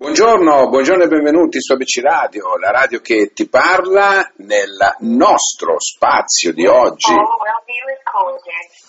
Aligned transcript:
Buongiorno, 0.00 0.68
buongiorno 0.68 1.02
e 1.02 1.08
benvenuti 1.08 1.60
su 1.60 1.72
ABC 1.72 2.00
Radio, 2.00 2.56
la 2.56 2.70
radio 2.70 3.00
che 3.00 3.32
ti 3.34 3.48
parla 3.48 4.30
nel 4.36 4.76
nostro 5.00 5.74
spazio 5.80 6.52
di 6.52 6.64
oggi, 6.66 7.12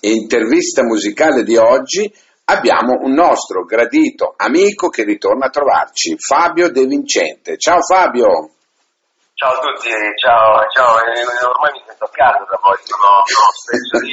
intervista 0.02 0.84
musicale 0.84 1.42
di 1.42 1.58
oggi, 1.58 2.14
abbiamo 2.46 3.00
un 3.02 3.14
nostro 3.14 3.64
gradito 3.64 4.36
amico 4.38 4.90
che 4.90 5.04
ritorna 5.04 5.48
a 5.48 5.50
trovarci, 5.50 6.16
Fabio 6.16 6.70
De 6.70 6.86
Vincente. 6.86 7.58
Ciao 7.58 7.82
Fabio! 7.82 8.52
Ciao 9.40 9.56
a 9.56 9.60
tutti, 9.64 9.88
ciao, 10.20 10.68
ciao, 10.68 11.00
eh, 11.00 11.24
ormai 11.48 11.72
mi 11.72 11.82
sento 11.88 12.04
a 12.04 12.12
casa 12.12 12.44
da 12.44 12.60
voi, 12.60 12.76
sono, 12.84 13.24
sono 13.24 14.04
lì. 14.04 14.12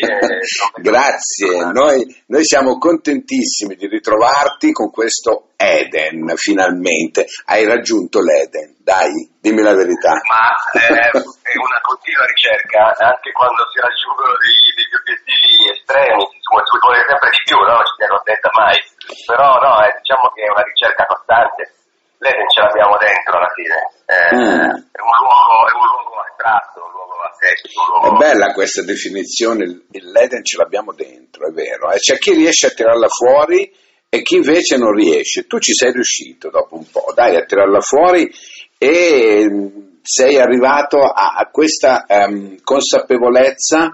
Grazie, 0.86 1.66
noi, 1.74 2.06
noi, 2.30 2.44
siamo 2.44 2.78
contentissimi 2.78 3.74
di 3.74 3.88
ritrovarti 3.88 4.70
con 4.70 4.92
questo 4.94 5.50
Eden, 5.58 6.30
finalmente. 6.38 7.26
Hai 7.42 7.66
raggiunto 7.66 8.22
l'Eden, 8.22 8.78
dai, 8.86 9.10
dimmi 9.42 9.66
la 9.66 9.74
verità. 9.74 10.14
Ma 10.14 10.46
eh, 10.78 10.94
è 10.94 11.54
una 11.58 11.80
continua 11.82 12.22
ricerca, 12.30 12.94
anche 12.94 13.32
quando 13.34 13.66
si 13.74 13.82
raggiungono 13.82 14.30
dei, 14.38 14.62
degli 14.78 14.94
obiettivi 14.94 15.74
estremi, 15.74 16.22
si, 16.22 16.38
si 16.38 16.78
vuole 16.78 17.02
sempre 17.02 17.30
di 17.34 17.42
più, 17.42 17.58
no? 17.66 17.82
ci 17.82 17.94
si 17.98 18.02
accontenta 18.06 18.48
mai, 18.54 18.78
però 19.26 19.58
no, 19.58 19.82
eh, 19.82 19.90
diciamo 19.98 20.30
che 20.38 20.46
è 20.46 20.50
una 20.54 20.62
ricerca 20.62 21.02
costante 21.02 21.74
l'Eden 22.18 22.48
ce 22.48 22.60
l'abbiamo 22.60 22.96
dentro 22.98 23.36
alla 23.36 23.52
fine. 23.54 23.78
Eh, 24.06 24.36
mm. 24.36 24.70
è, 24.92 25.00
un 25.02 25.16
luogo, 25.20 25.56
è, 25.66 25.74
un 25.74 25.86
luogo, 25.86 26.16
astratto, 26.22 26.84
un 26.84 26.92
luogo 26.92 27.14
asettico. 27.28 27.82
Luogo... 27.86 28.06
È 28.06 28.18
bella 28.18 28.52
questa 28.52 28.82
definizione, 28.82 29.64
l'Eden 29.90 30.44
ce 30.44 30.56
l'abbiamo 30.56 30.92
dentro, 30.92 31.48
è 31.48 31.52
vero. 31.52 31.90
Eh, 31.90 31.98
c'è 31.98 32.18
chi 32.18 32.32
riesce 32.32 32.66
a 32.66 32.70
tirarla 32.70 33.08
fuori 33.08 33.70
e 34.08 34.22
chi 34.22 34.36
invece 34.36 34.76
non 34.76 34.92
riesce. 34.92 35.46
Tu 35.46 35.58
ci 35.58 35.74
sei 35.74 35.92
riuscito 35.92 36.50
dopo 36.50 36.76
un 36.76 36.88
po', 36.90 37.12
dai, 37.14 37.36
a 37.36 37.44
tirarla 37.44 37.80
fuori 37.80 38.32
e 38.78 39.46
mm, 39.48 39.66
sei 40.02 40.38
arrivato 40.38 41.02
a, 41.02 41.34
a 41.36 41.48
questa 41.50 42.04
um, 42.08 42.56
consapevolezza 42.62 43.92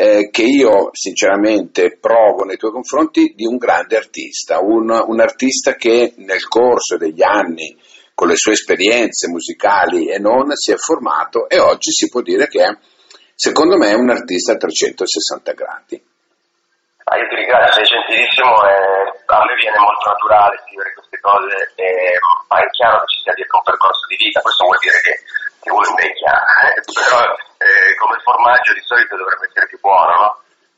eh, 0.00 0.30
che 0.30 0.44
io 0.44 0.88
sinceramente 0.92 1.98
provo 2.00 2.44
nei 2.44 2.56
tuoi 2.56 2.72
confronti 2.72 3.34
di 3.36 3.44
un 3.44 3.58
grande 3.58 3.98
artista, 3.98 4.58
un, 4.58 4.88
un 4.88 5.20
artista 5.20 5.74
che 5.74 6.14
nel 6.16 6.48
corso 6.48 6.96
degli 6.96 7.22
anni 7.22 7.76
con 8.14 8.28
le 8.28 8.36
sue 8.36 8.52
esperienze 8.52 9.28
musicali 9.28 10.08
e 10.08 10.18
non 10.18 10.56
si 10.56 10.72
è 10.72 10.76
formato 10.76 11.50
e 11.50 11.58
oggi 11.58 11.92
si 11.92 12.08
può 12.08 12.22
dire 12.22 12.48
che 12.48 12.64
è, 12.64 12.72
secondo 13.34 13.76
me 13.76 13.92
un 13.92 14.08
artista 14.08 14.52
a 14.52 14.56
360 14.56 15.52
gradi. 15.52 16.00
Ah, 17.04 17.18
io 17.18 17.28
ti 17.28 17.34
ringrazio, 17.36 17.84
sei 17.84 17.92
gentilissimo 17.92 18.56
e 18.64 18.72
a 19.20 19.44
me 19.44 19.54
viene 19.60 19.76
molto 19.84 20.08
naturale 20.16 20.64
scrivere 20.64 20.94
queste 20.96 21.20
cose, 21.20 21.76
e, 21.76 22.16
ma 22.48 22.56
è 22.56 22.70
chiaro 22.72 23.04
che 23.04 23.12
ci 23.12 23.20
sia 23.20 23.36
dietro 23.36 23.60
un 23.60 23.68
percorso 23.68 24.06
di 24.08 24.16
vita, 24.16 24.40
questo 24.40 24.64
vuol 24.64 24.80
dire 24.80 24.96
che, 25.04 25.14
che 25.60 25.68
uno 25.68 25.84
invecchia, 25.92 26.32
però 26.88 27.49
eh, 27.60 27.94
come 28.00 28.16
formaggio 28.24 28.72
di 28.72 28.80
solito 28.88 29.16
dovrebbe 29.20 29.44
essere 29.44 29.68
più 29.68 29.78
buono, 29.80 30.12
no? 30.16 30.30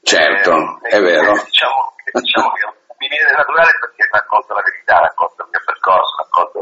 Certo, 0.02 0.82
eh, 0.82 0.98
è 0.98 1.00
vero. 1.00 1.30
Diciamo, 1.46 1.94
diciamo 2.10 2.50
che 2.58 2.66
mi 2.98 3.06
viene 3.06 3.30
naturale 3.30 3.70
perché 3.78 4.02
racconto 4.10 4.54
la 4.54 4.66
verità, 4.66 4.98
racconto 4.98 5.46
il 5.46 5.50
mio 5.54 5.62
percorso, 5.62 6.26
racconto 6.26 6.58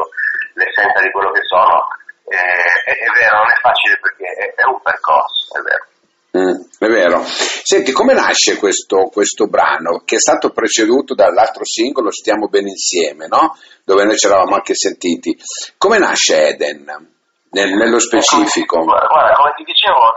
l'essenza 0.61 1.01
di 1.01 1.11
quello 1.11 1.33
che 1.33 1.45
sono. 1.49 1.89
Eh, 2.29 2.37
è, 2.37 2.93
è, 3.01 3.11
vero, 3.17 3.37
non 3.41 3.49
è 3.49 3.59
facile 3.65 3.97
perché 3.97 4.29
è, 4.29 4.45
è 4.61 4.65
un 4.69 4.81
percorso, 4.85 5.57
è 5.57 5.61
vero. 5.65 5.85
Mm, 6.31 6.63
è 6.79 6.87
vero. 6.87 7.25
Senti, 7.25 7.91
come 7.91 8.13
nasce 8.13 8.57
questo, 8.57 9.09
questo, 9.09 9.49
brano 9.49 10.05
che 10.05 10.17
è 10.17 10.21
stato 10.21 10.51
preceduto 10.51 11.15
dall'altro 11.15 11.65
singolo 11.65 12.13
Stiamo 12.13 12.47
bene 12.47 12.71
insieme, 12.71 13.27
no? 13.27 13.57
Dove 13.85 14.05
noi 14.05 14.17
ci 14.17 14.27
eravamo 14.27 14.55
anche 14.55 14.75
sentiti. 14.75 15.35
Come 15.77 15.99
nasce 15.99 16.49
Eden? 16.49 17.10
Nel, 17.51 17.71
nello 17.75 17.99
specifico? 17.99 18.83
Guarda, 18.83 19.33
come 19.35 19.53
ti 19.57 19.65
dicevo, 19.65 20.15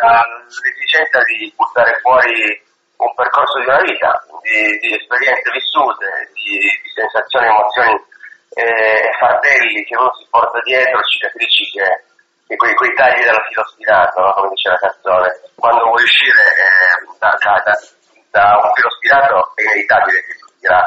dall'esigenza 0.00 1.18
da 1.18 1.24
di 1.24 1.52
buttare 1.56 1.98
fuori 2.00 2.62
un 2.96 3.14
percorso 3.14 3.58
di 3.60 3.66
una 3.66 3.80
vita, 3.80 4.12
di, 4.42 4.78
di 4.78 4.94
esperienze 4.94 5.50
vissute, 5.52 6.06
di, 6.34 6.58
di 6.60 6.90
sensazioni, 6.92 7.46
emozioni 7.46 7.96
e, 8.54 8.64
e 8.64 9.12
fardelli 9.18 9.84
che 9.84 9.96
uno 9.96 10.12
si 10.20 10.26
porta 10.28 10.60
dietro, 10.64 11.00
cicatrici 11.00 11.64
che, 11.72 12.04
che 12.46 12.56
quei, 12.56 12.74
quei, 12.74 12.92
tagli 12.94 13.24
dalla 13.24 13.44
filo 13.48 13.64
spinato, 13.72 14.20
no? 14.20 14.32
come 14.32 14.48
dice 14.52 14.68
la 14.68 14.84
canzone. 14.84 15.28
Quando 15.56 15.84
vuoi 15.84 16.02
uscire 16.02 16.44
eh, 16.44 17.08
da, 17.18 17.32
da, 17.40 17.62
da, 17.64 17.74
da, 18.30 18.44
un 18.60 18.72
filo 18.74 18.90
spinato 19.00 19.52
è 19.54 19.62
inevitabile 19.62 20.20
che 20.24 20.34
tu 20.36 20.46
tira 20.60 20.80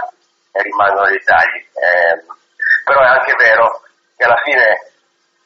e 0.54 0.62
rimangono 0.62 1.10
dei 1.10 1.24
tagli. 1.24 1.62
Eh, 1.81 2.42
però 2.86 3.00
è 3.02 3.08
anche 3.08 3.34
vero 3.38 3.81
che 4.16 4.24
alla 4.25 4.40
fine 4.44 4.91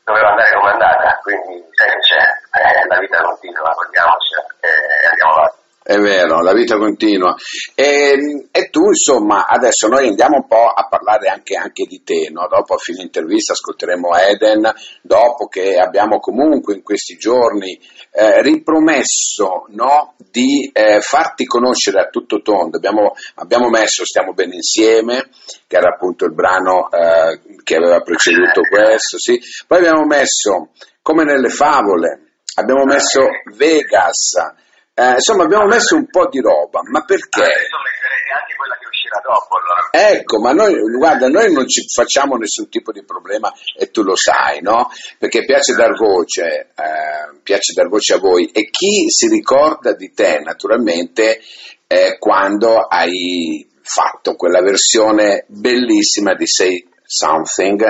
doveva 0.04 0.30
andare 0.30 0.56
come 0.56 0.72
andata, 0.72 1.20
quindi 1.22 1.66
sai 1.74 1.90
che 1.90 2.00
c'è, 2.00 2.24
eh, 2.60 2.88
la 2.88 3.00
vita 3.00 3.22
continua, 3.22 3.72
guardiamocela 3.72 4.46
e 4.62 4.68
eh, 4.68 5.08
andiamo 5.10 5.34
avanti. 5.34 5.67
È 5.88 5.98
vero, 6.00 6.42
la 6.42 6.52
vita 6.52 6.76
continua. 6.76 7.34
E, 7.74 8.50
e, 8.52 8.70
tu, 8.70 8.88
insomma, 8.88 9.46
adesso 9.48 9.88
noi 9.88 10.10
andiamo 10.10 10.36
un 10.36 10.46
po' 10.46 10.68
a 10.68 10.86
parlare 10.90 11.30
anche, 11.30 11.56
anche 11.56 11.86
di 11.86 12.04
te, 12.04 12.28
no? 12.30 12.46
dopo 12.50 12.74
a 12.74 12.78
fine 12.78 13.04
intervista 13.04 13.54
ascolteremo 13.54 14.14
Eden, 14.18 14.70
dopo 15.02 15.48
che 15.48 15.78
abbiamo 15.78 16.20
comunque 16.20 16.76
in 16.76 16.84
questi 16.84 17.16
giorni 17.16 17.80
eh, 18.12 18.42
ripromesso 18.42 19.68
no? 19.70 20.16
di 20.30 20.70
eh, 20.74 21.00
farti 21.00 21.46
conoscere 21.46 22.02
a 22.02 22.10
tutto 22.10 22.42
tondo. 22.42 22.76
Abbiamo, 22.76 23.14
abbiamo, 23.36 23.70
messo 23.70 24.04
Stiamo 24.04 24.34
bene 24.34 24.56
insieme, 24.56 25.30
che 25.68 25.78
era 25.78 25.94
appunto 25.94 26.26
il 26.26 26.34
brano 26.34 26.90
eh, 26.92 27.40
che 27.64 27.76
aveva 27.78 28.02
preceduto 28.02 28.60
questo, 28.70 29.18
sì. 29.18 29.40
poi 29.66 29.78
abbiamo 29.78 30.04
messo 30.06 30.72
Come 31.02 31.24
nelle 31.24 31.48
favole, 31.48 32.34
abbiamo 32.56 32.84
messo 32.84 33.22
Vegas. 33.56 34.66
Eh, 35.00 35.12
insomma, 35.12 35.44
abbiamo 35.44 35.68
messo 35.68 35.96
un 35.96 36.08
po' 36.08 36.28
di 36.28 36.40
roba, 36.40 36.82
ma 36.90 37.06
perché? 37.06 37.44
Adesso 37.44 37.78
metterete 37.86 38.30
anche 38.34 38.56
quella 38.58 38.78
che 38.80 38.88
uscirà 38.90 39.22
dopo. 39.22 39.54
Allora. 39.54 40.10
Ecco, 40.18 40.40
ma 40.40 40.52
noi, 40.54 40.74
guarda, 40.98 41.28
noi 41.28 41.54
non 41.54 41.68
ci 41.68 41.86
facciamo 41.88 42.36
nessun 42.36 42.68
tipo 42.68 42.92
di 42.92 43.04
problema 43.06 43.54
e 43.78 43.92
tu 43.92 44.02
lo 44.02 44.16
sai, 44.16 44.60
no? 44.62 44.90
Perché 45.20 45.46
piace 45.46 45.76
dar 45.76 45.94
voce, 45.94 46.74
eh, 46.74 47.38
piace 47.44 47.74
dar 47.76 47.90
voce 47.90 48.16
a 48.16 48.18
voi 48.18 48.50
e 48.50 48.72
chi 48.72 49.08
si 49.10 49.28
ricorda 49.28 49.94
di 49.94 50.12
te, 50.14 50.40
naturalmente, 50.40 51.42
eh, 51.86 52.18
quando 52.18 52.80
hai 52.80 53.70
fatto 53.84 54.34
quella 54.34 54.64
versione 54.64 55.46
bellissima 55.48 56.34
di 56.34 56.48
Say 56.48 56.90
Something 57.06 57.84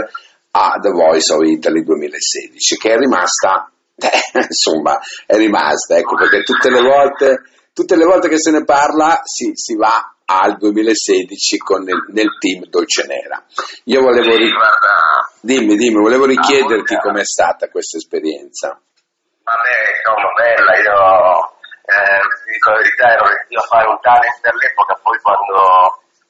a 0.51 0.77
The 0.81 0.89
Voice 0.89 1.31
of 1.31 1.47
Italy 1.47 1.83
2016, 1.83 2.75
che 2.75 2.91
è 2.91 2.97
rimasta 2.97 3.71
eh, 3.97 4.39
insomma, 4.47 4.99
è 5.25 5.35
rimasta, 5.35 5.97
ecco, 5.97 6.15
perché 6.15 6.43
tutte 6.43 6.69
le 6.69 6.81
volte, 6.81 7.41
tutte 7.73 7.95
le 7.95 8.05
volte 8.05 8.29
che 8.29 8.39
se 8.39 8.51
ne 8.51 8.63
parla 8.63 9.21
si, 9.23 9.51
si 9.55 9.75
va 9.75 10.13
al 10.25 10.57
2016 10.57 11.57
con 11.57 11.87
il, 11.87 12.05
nel 12.13 12.37
team 12.39 12.65
Dolce 12.65 13.05
Nera. 13.05 13.43
Io 13.85 14.01
volevo, 14.01 14.31
sì, 14.31 14.51
guarda, 14.51 15.31
dimmi, 15.41 15.75
dimmi, 15.75 16.01
volevo 16.01 16.25
richiederti 16.25 16.95
ah, 16.95 16.99
com'è 16.99 17.25
stata 17.25 17.69
questa 17.69 17.97
esperienza. 17.97 18.79
Vabbè, 19.43 19.75
insomma, 19.97 20.33
bella, 20.35 20.73
io 20.77 21.57
eh, 21.87 22.19
ti 22.43 22.51
dico 22.51 22.69
la 22.69 22.77
verità, 22.77 23.07
ero 23.07 23.25
riuscito 23.27 23.59
a 23.59 23.67
fare 23.67 23.87
un 23.87 23.99
talent 24.01 24.43
all'epoca, 24.43 24.99
poi 25.01 25.17
quando 25.21 25.53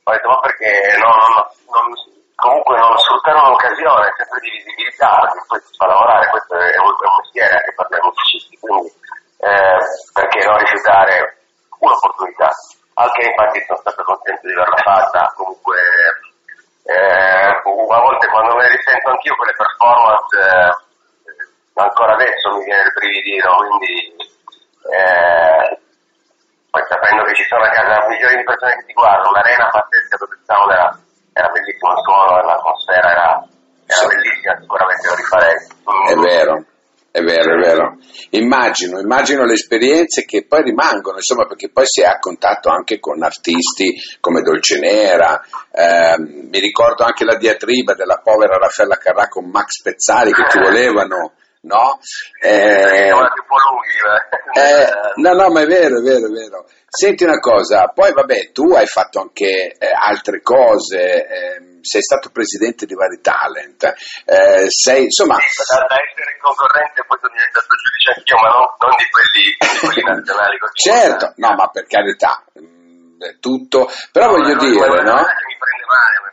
ho 0.07 0.11
detto 0.13 0.29
ma 0.29 0.39
perché 0.39 0.95
no, 1.01 1.09
no, 1.09 1.41
non, 1.73 2.16
comunque 2.37 2.77
non 2.77 2.95
sfruttare 2.97 3.39
un'occasione 3.41 4.13
sempre 4.13 4.39
di 4.41 4.49
visibilità, 4.51 5.09
perché 5.25 5.41
poi 5.47 5.59
si 5.65 5.73
fa 5.73 5.85
lavorare, 5.87 6.29
questo 6.29 6.53
è 6.53 6.77
un, 6.77 6.93
mestiere 7.17 7.55
anche 7.57 7.73
per 7.73 7.87
noi 7.89 8.01
musicisti, 8.05 8.57
quindi 8.61 8.89
eh, 9.41 9.79
perché 10.13 10.45
non 10.45 10.57
rifiutare 10.57 11.15
un'opportunità. 11.81 12.49
Anche 12.93 13.25
infatti 13.25 13.61
sono 13.65 13.79
stato 13.81 14.03
contento 14.03 14.47
di 14.47 14.53
averla 14.53 14.81
fatta, 14.81 15.33
comunque 15.35 15.77
eh, 16.85 17.49
a 17.57 18.01
volte 18.01 18.27
quando 18.29 18.55
me 18.55 18.69
risento 18.69 19.09
anch'io 19.09 19.35
quelle 19.35 19.57
performance, 19.57 20.37
eh, 20.37 20.71
ancora 21.73 22.13
adesso 22.13 22.53
mi 22.57 22.65
viene 22.65 22.85
il 22.85 22.93
brividino, 22.93 23.49
quindi 23.57 24.13
eh, 24.93 25.77
poi 26.69 26.83
sapendo 26.85 27.23
che 27.23 27.33
ci 27.33 27.45
sono 27.49 27.63
a 27.65 27.69
casa 27.69 28.07
milioni 28.07 28.37
di 28.37 28.43
persone 28.43 28.77
che 28.77 28.85
ti 28.85 28.93
guardano, 28.93 29.29
un'arena 29.29 29.69
pazzesca 29.69 30.17
dove 30.17 30.37
era 30.45 30.76
suono, 32.07 32.41
l'atmosfera 32.41 33.11
era, 33.11 33.47
era 33.85 33.99
sì. 33.99 34.07
bellissima, 34.07 34.57
sicuramente 34.61 35.07
lo 35.07 35.15
rifarei. 35.15 35.57
È 36.07 36.15
vero. 36.15 36.65
È 37.09 37.21
vero, 37.21 37.55
è 37.55 37.59
vero. 37.59 37.97
Immagino, 38.31 38.99
immagino 38.99 39.43
le 39.43 39.53
esperienze 39.53 40.23
che 40.23 40.45
poi 40.45 40.61
rimangono, 40.61 41.17
insomma, 41.17 41.47
perché 41.47 41.71
poi 41.71 41.85
si 41.87 42.01
è 42.01 42.05
a 42.05 42.19
contatto 42.19 42.69
anche 42.69 42.99
con 42.99 43.23
artisti 43.23 43.95
come 44.19 44.41
Dolcenera, 44.41 45.41
eh, 45.71 46.15
mi 46.19 46.59
ricordo 46.59 47.03
anche 47.03 47.25
la 47.25 47.35
diatriba 47.35 47.95
della 47.95 48.21
povera 48.23 48.57
Raffaella 48.57 48.97
Carrà 48.97 49.27
con 49.29 49.49
Max 49.49 49.81
Pezzali 49.81 50.31
che 50.31 50.43
ti 50.43 50.59
volevano 50.61 51.33
no? 51.67 51.99
Eh, 52.41 53.11
un 53.11 53.27
po' 53.45 53.59
lunghi, 53.69 53.99
eh, 54.57 54.89
no, 55.21 55.33
no, 55.33 55.51
ma 55.51 55.61
è 55.61 55.65
vero, 55.67 55.99
è 55.99 56.01
vero, 56.01 56.27
è 56.27 56.31
vero. 56.31 56.65
Senti 56.89 57.23
una 57.25 57.39
cosa, 57.39 57.91
poi 57.93 58.13
vabbè, 58.13 58.51
tu 58.51 58.71
hai 58.73 58.87
fatto 58.87 59.19
anche 59.19 59.75
eh, 59.77 59.91
altre 59.93 60.41
cose, 60.41 60.97
eh, 60.97 61.61
sei 61.81 62.01
stato 62.01 62.31
presidente 62.31 62.85
di 62.85 62.95
vari 62.95 63.19
talent, 63.21 63.83
eh, 64.25 64.65
sei 64.69 65.03
insomma... 65.03 65.35
Sì, 65.35 65.75
da, 65.75 65.85
da 65.85 65.95
essere 65.99 66.37
concorrente 66.41 67.03
poi 67.05 67.17
sono 67.19 67.33
diventato 67.35 67.67
giudice 67.75 68.09
anch'io, 68.15 68.37
ma 68.39 68.49
non, 68.49 68.65
non 68.79 68.95
di, 68.95 69.07
quelli, 69.11 69.43
di 69.59 69.77
quelli 69.83 70.03
nazionali. 70.07 70.57
Così 70.57 70.89
certo, 70.89 71.33
no, 71.35 71.53
ma 71.53 71.67
per 71.67 71.85
carità, 71.85 72.43
mh, 72.55 73.39
tutto, 73.39 73.91
però 74.11 74.25
no, 74.27 74.31
voglio 74.31 74.55
no, 74.55 74.63
dire, 74.63 75.01
no? 75.03 75.25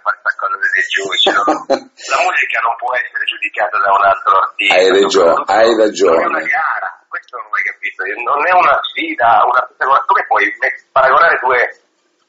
Fare 0.05 0.21
questa 0.21 0.41
cosa 0.45 0.56
dei 0.61 0.85
giudici, 0.93 1.29
la 1.33 2.21
musica 2.21 2.59
non 2.61 2.75
può 2.77 2.93
essere 2.93 3.25
giudicata 3.25 3.77
da 3.81 3.91
un 3.97 4.05
altro 4.05 4.33
artista. 4.37 4.75
Hai 4.77 4.89
ragione, 4.93 5.43
hai 5.49 5.73
ragione. 5.73 6.21
Non 6.21 6.37
è 6.37 6.45
una 6.45 6.45
gara, 6.45 6.91
questo 7.09 7.35
non 7.41 7.49
hai 7.49 7.65
capito, 7.65 7.99
non 8.21 8.41
è 8.45 8.53
una 8.53 8.77
sfida, 8.85 9.29
una, 9.49 9.62
come 10.05 10.23
puoi 10.29 10.45
paragonare 10.93 11.41
due, 11.41 11.59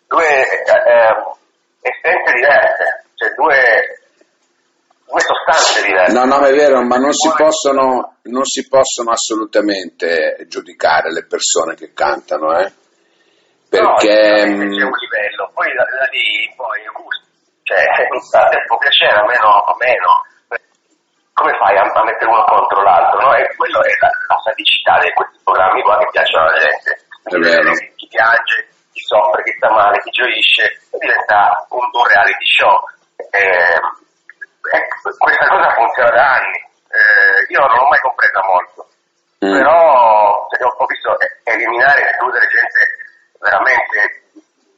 due 0.07 0.23
eh, 0.23 1.11
essenze 1.83 2.31
diverse, 2.31 2.85
cioè 3.19 3.29
due, 3.35 3.59
due 5.03 5.19
sostanze 5.19 5.83
diverse? 5.83 6.15
No, 6.15 6.23
no, 6.25 6.39
è 6.47 6.53
vero, 6.55 6.81
ma 6.81 6.95
non 6.95 7.11
si, 7.11 7.29
possono, 7.35 8.17
non 8.31 8.45
si 8.45 8.67
possono 8.67 9.11
assolutamente 9.11 10.45
giudicare 10.47 11.11
le 11.11 11.25
persone 11.27 11.75
che 11.75 11.91
cantano, 11.93 12.57
eh? 12.57 12.71
Perché... 13.67 13.83
No, 13.83 13.95
c'è 13.95 14.43
un 14.43 14.69
livello, 14.69 15.51
poi 15.53 15.67
da, 15.75 15.83
da 15.83 16.07
lì 16.11 16.53
poi 16.55 16.79
gusto, 16.93 17.24
cioè 17.65 17.81
a 17.81 18.47
te 18.47 18.63
può 18.67 18.77
piacere, 18.77 19.17
a 19.17 19.25
meno, 19.25 19.49
a 19.49 19.75
meno. 19.79 20.09
Come 21.33 21.51
fai 21.57 21.75
a, 21.75 21.81
a 21.81 22.03
mettere 22.03 22.29
uno 22.29 22.45
contro 22.45 22.81
l'altro? 22.83 23.19
No? 23.19 23.33
E 23.33 23.43
quello 23.57 23.81
è 23.81 23.89
la, 23.99 24.09
la 24.29 24.39
sadicità 24.45 24.99
di 25.01 25.11
questi 25.11 25.39
programmi 25.43 25.81
qua 25.81 25.97
che 25.97 26.07
piacciono 26.11 26.45
alla 26.45 26.59
gente. 26.61 26.89
Chi 27.95 28.07
piange, 28.07 28.69
chi 28.93 29.01
soffre, 29.01 29.43
chi 29.43 29.51
sta 29.57 29.69
male, 29.73 29.99
chi 29.99 30.11
gioisce, 30.11 30.79
diventa 30.93 31.65
un, 31.69 31.89
un 31.91 32.05
reality 32.05 32.45
show. 32.45 32.77
Eh, 33.33 33.81
questa 35.17 35.47
cosa 35.49 35.73
funziona 35.73 36.09
da 36.11 36.33
anni. 36.37 36.59
Eh, 36.85 37.45
io 37.49 37.59
non 37.59 37.75
l'ho 37.75 37.87
mai 37.89 37.99
compresa 37.99 38.41
molto, 38.45 38.87
mm. 39.43 39.51
però 39.57 40.47
cioè, 40.53 40.63
ho 40.63 40.85
visto 40.85 41.17
eliminare 41.43 41.99
e 41.99 42.09
escludere 42.13 42.47
gente 42.47 42.79
veramente 43.41 44.24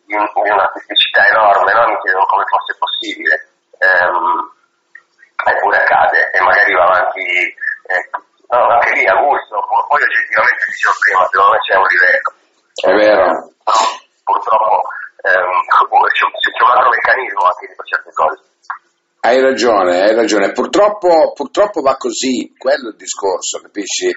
di, 0.07 0.15
un, 0.15 0.24
di 0.24 0.50
un'artisticità 0.50 1.27
enorme, 1.27 1.74
no? 1.74 1.88
mi 1.88 2.00
chiedevo 2.01 2.25
come 2.25 2.44
fosse 2.48 2.74
possibile. 2.80 3.36
Um, 3.77 4.56
eppure 5.45 5.77
accade 5.77 6.31
e 6.31 6.42
magari 6.42 6.74
va 6.74 6.83
avanti 6.86 7.21
eh, 7.21 8.09
no, 8.50 8.69
anche 8.74 8.92
lì 8.94 9.06
a 9.06 9.15
gusto, 9.21 9.54
poi 9.88 10.01
oggettivamente 10.01 10.65
dicevo 10.65 10.95
prima, 11.00 11.27
secondo 11.30 11.51
me 11.51 11.59
c'è 11.59 11.75
un 11.75 11.88
livello. 11.88 12.30
È 12.74 12.92
vero. 12.94 13.54
Purtroppo 14.24 14.81
ehm, 15.24 15.51
c'è, 16.12 16.25
c'è 16.25 16.63
un 16.63 16.71
altro 16.71 16.89
meccanismo 16.89 17.42
anche 17.44 17.68
di 17.68 17.75
certe 17.86 18.12
cose. 18.13 18.42
Hai 19.27 19.41
ragione, 19.41 20.03
hai 20.03 20.15
ragione. 20.15 20.53
Purtroppo, 20.53 21.33
purtroppo 21.33 21.81
va 21.81 21.97
così, 21.97 22.53
quello 22.57 22.88
è 22.88 22.91
il 22.91 22.95
discorso, 22.95 23.59
capisci? 23.59 24.09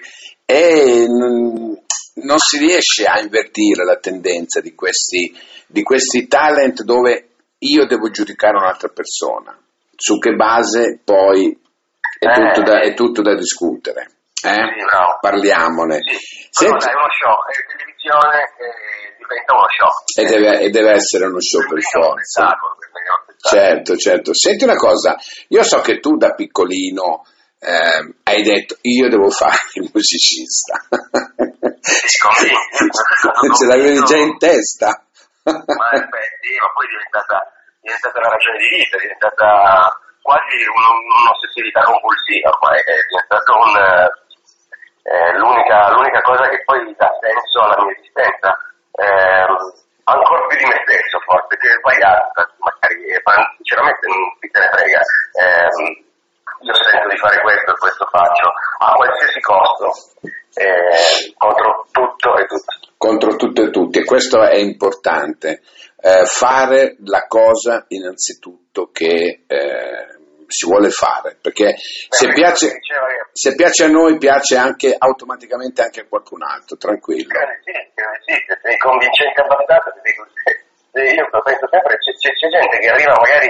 E 0.44 1.06
non, 1.08 1.76
non 2.22 2.38
si 2.38 2.58
riesce 2.58 3.06
a 3.06 3.18
invertire 3.18 3.84
la 3.84 3.96
tendenza 3.96 4.60
di 4.60 4.72
questi, 4.72 5.36
di 5.66 5.82
questi 5.82 6.28
talent 6.28 6.82
dove 6.82 7.26
io 7.58 7.86
devo 7.86 8.10
giudicare 8.10 8.56
un'altra 8.56 8.86
persona. 8.86 9.58
Su 9.96 10.20
che 10.20 10.36
base 10.36 11.00
poi 11.02 11.58
è, 12.16 12.26
Eh, 12.26 12.52
tutto, 12.52 12.70
da, 12.70 12.80
è 12.80 12.94
tutto 12.94 13.20
da 13.20 13.34
discutere. 13.34 14.02
Eh? 14.44 14.54
Sì, 14.54 14.84
bravo. 14.86 15.18
Parliamone. 15.20 16.02
Sì, 16.04 16.16
Senti- 16.50 16.76
però 16.76 16.86
dai, 16.86 16.94
uno 16.94 17.10
show, 17.10 17.34
è 17.50 17.66
televisione 17.66 18.38
e 18.38 19.09
diventa 19.31 19.55
uno 19.55 19.67
show. 19.71 19.91
e, 20.19 20.25
deve, 20.27 20.61
e 20.61 20.71
deve 20.71 20.91
essere 20.91 21.27
uno 21.27 21.41
show 21.41 21.62
per 21.69 21.81
forza. 21.82 22.43
uno 22.43 22.77
spettacolo. 22.77 23.38
Certo, 23.41 23.97
certo. 23.97 24.35
Senti 24.35 24.65
una 24.65 24.77
cosa, 24.77 25.17
io 25.49 25.62
so 25.62 25.81
che 25.81 25.99
tu 26.00 26.17
da 26.17 26.35
piccolino 26.35 27.25
ehm, 27.61 28.15
hai 28.25 28.43
detto 28.43 28.77
io 28.82 29.09
devo 29.09 29.31
fare 29.31 29.56
il 29.75 29.91
musicista. 29.93 30.77
Convinto. 32.21 33.56
Ce 33.56 33.65
l'avevi 33.67 34.03
già 34.05 34.17
in 34.17 34.37
testa. 34.38 35.03
ma, 35.44 35.55
beh, 35.55 36.29
sì, 36.41 36.53
ma 36.61 36.69
poi 36.75 36.85
è 36.85 36.91
diventata, 36.91 37.41
è 37.41 37.88
diventata 37.88 38.19
una 38.19 38.29
ragione 38.29 38.59
di 38.59 38.69
vita, 38.77 38.97
è 38.97 39.00
diventata 39.00 39.49
quasi 40.21 40.56
un- 40.69 41.00
un'ossessività 41.17 41.81
compulsiva 41.81 42.53
ormai, 42.53 42.79
è 42.85 42.97
diventato 43.09 43.50
un, 43.56 43.73
eh, 45.09 45.32
l'unica, 45.41 45.91
l'unica 45.97 46.21
cosa 46.21 46.44
che 46.49 46.61
poi 46.65 46.94
dà 46.97 47.09
senso 47.25 47.56
alla 47.65 47.82
mia 47.88 47.97
esistenza, 47.97 48.53
Ehm, 49.00 49.56
ancora 50.05 50.47
più 50.47 50.56
di 50.58 50.67
me 50.67 50.76
stesso 50.85 51.19
forse, 51.25 51.56
che 51.56 51.69
è 51.69 51.79
sbagliato, 51.79 52.52
magari, 52.61 53.08
eh, 53.08 53.20
ma 53.25 53.35
sinceramente 53.56 54.06
non 54.06 54.20
chi 54.41 54.49
te 54.50 54.61
ne 54.61 54.69
frega. 54.69 55.00
Ehm, 55.41 56.08
io 56.61 56.75
sento 56.75 57.08
di 57.08 57.17
fare 57.17 57.41
questo 57.41 57.70
e 57.70 57.79
questo 57.79 58.05
faccio 58.11 58.52
a 58.79 58.93
qualsiasi 58.93 59.41
costo, 59.41 59.88
eh, 60.55 61.32
contro 61.37 61.87
tutto 61.91 62.37
e 62.37 62.47
tutti. 62.47 62.88
Contro 62.99 63.37
tutto 63.37 63.62
e 63.62 63.70
tutti, 63.70 63.99
e 64.00 64.05
questo 64.05 64.43
è 64.43 64.56
importante. 64.56 65.62
Eh, 65.96 66.25
fare 66.26 66.96
la 67.05 67.26
cosa 67.26 67.85
innanzitutto 67.88 68.91
che 68.93 69.44
eh, 69.46 70.19
si 70.50 70.67
vuole 70.67 70.91
fare, 70.91 71.38
perché 71.41 71.75
se 71.79 72.29
piace, 72.32 72.79
se 73.32 73.55
piace 73.55 73.85
a 73.85 73.88
noi 73.88 74.19
piace 74.19 74.56
anche 74.56 74.94
automaticamente 74.97 75.82
anche 75.82 76.00
a 76.02 76.06
qualcun 76.08 76.43
altro, 76.43 76.76
tranquillo. 76.76 77.31
Sì, 77.64 77.73
sì, 78.26 78.35
se 78.47 78.58
sei 78.62 78.76
convincente 78.79 79.41
abbastanza, 79.41 79.91
ti 79.91 80.00
dico. 80.02 80.26
Se 80.91 81.00
Io 81.00 81.25
penso 81.43 81.67
sempre, 81.70 81.97
c'è, 82.02 82.12
c'è- 82.19 82.35
c'è 82.35 82.49
gente 82.50 82.79
che 82.79 82.88
arriva 82.91 83.14
magari 83.14 83.49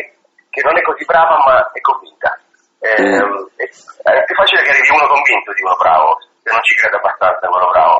che 0.50 0.60
non 0.60 0.76
è 0.76 0.82
così 0.82 1.04
brava 1.08 1.40
ma 1.46 1.70
è 1.72 1.80
convinta. 1.80 2.36
Ehm, 2.80 3.48
è, 3.56 3.64
è 3.64 4.24
più 4.28 4.34
facile 4.36 4.60
che 4.62 4.70
arrivi 4.76 4.92
uno 4.92 5.08
convinto 5.08 5.52
di 5.56 5.62
uno 5.64 5.76
bravo, 5.80 6.20
se 6.44 6.48
non 6.52 6.60
ci 6.60 6.74
crede 6.76 6.96
abbastanza 7.00 7.48
quello 7.48 7.68
bravo. 7.72 7.98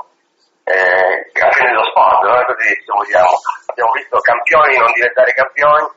Eh, 0.70 1.16
anche 1.40 1.62
nello 1.64 1.84
sport, 1.88 2.20
non 2.22 2.36
è 2.36 2.44
così 2.44 2.68
se 2.68 2.92
vogliamo. 2.92 3.32
Abbiamo 3.72 3.92
visto 3.96 4.20
campioni 4.20 4.76
non 4.76 4.92
diventare 4.92 5.32
campioni 5.32 5.88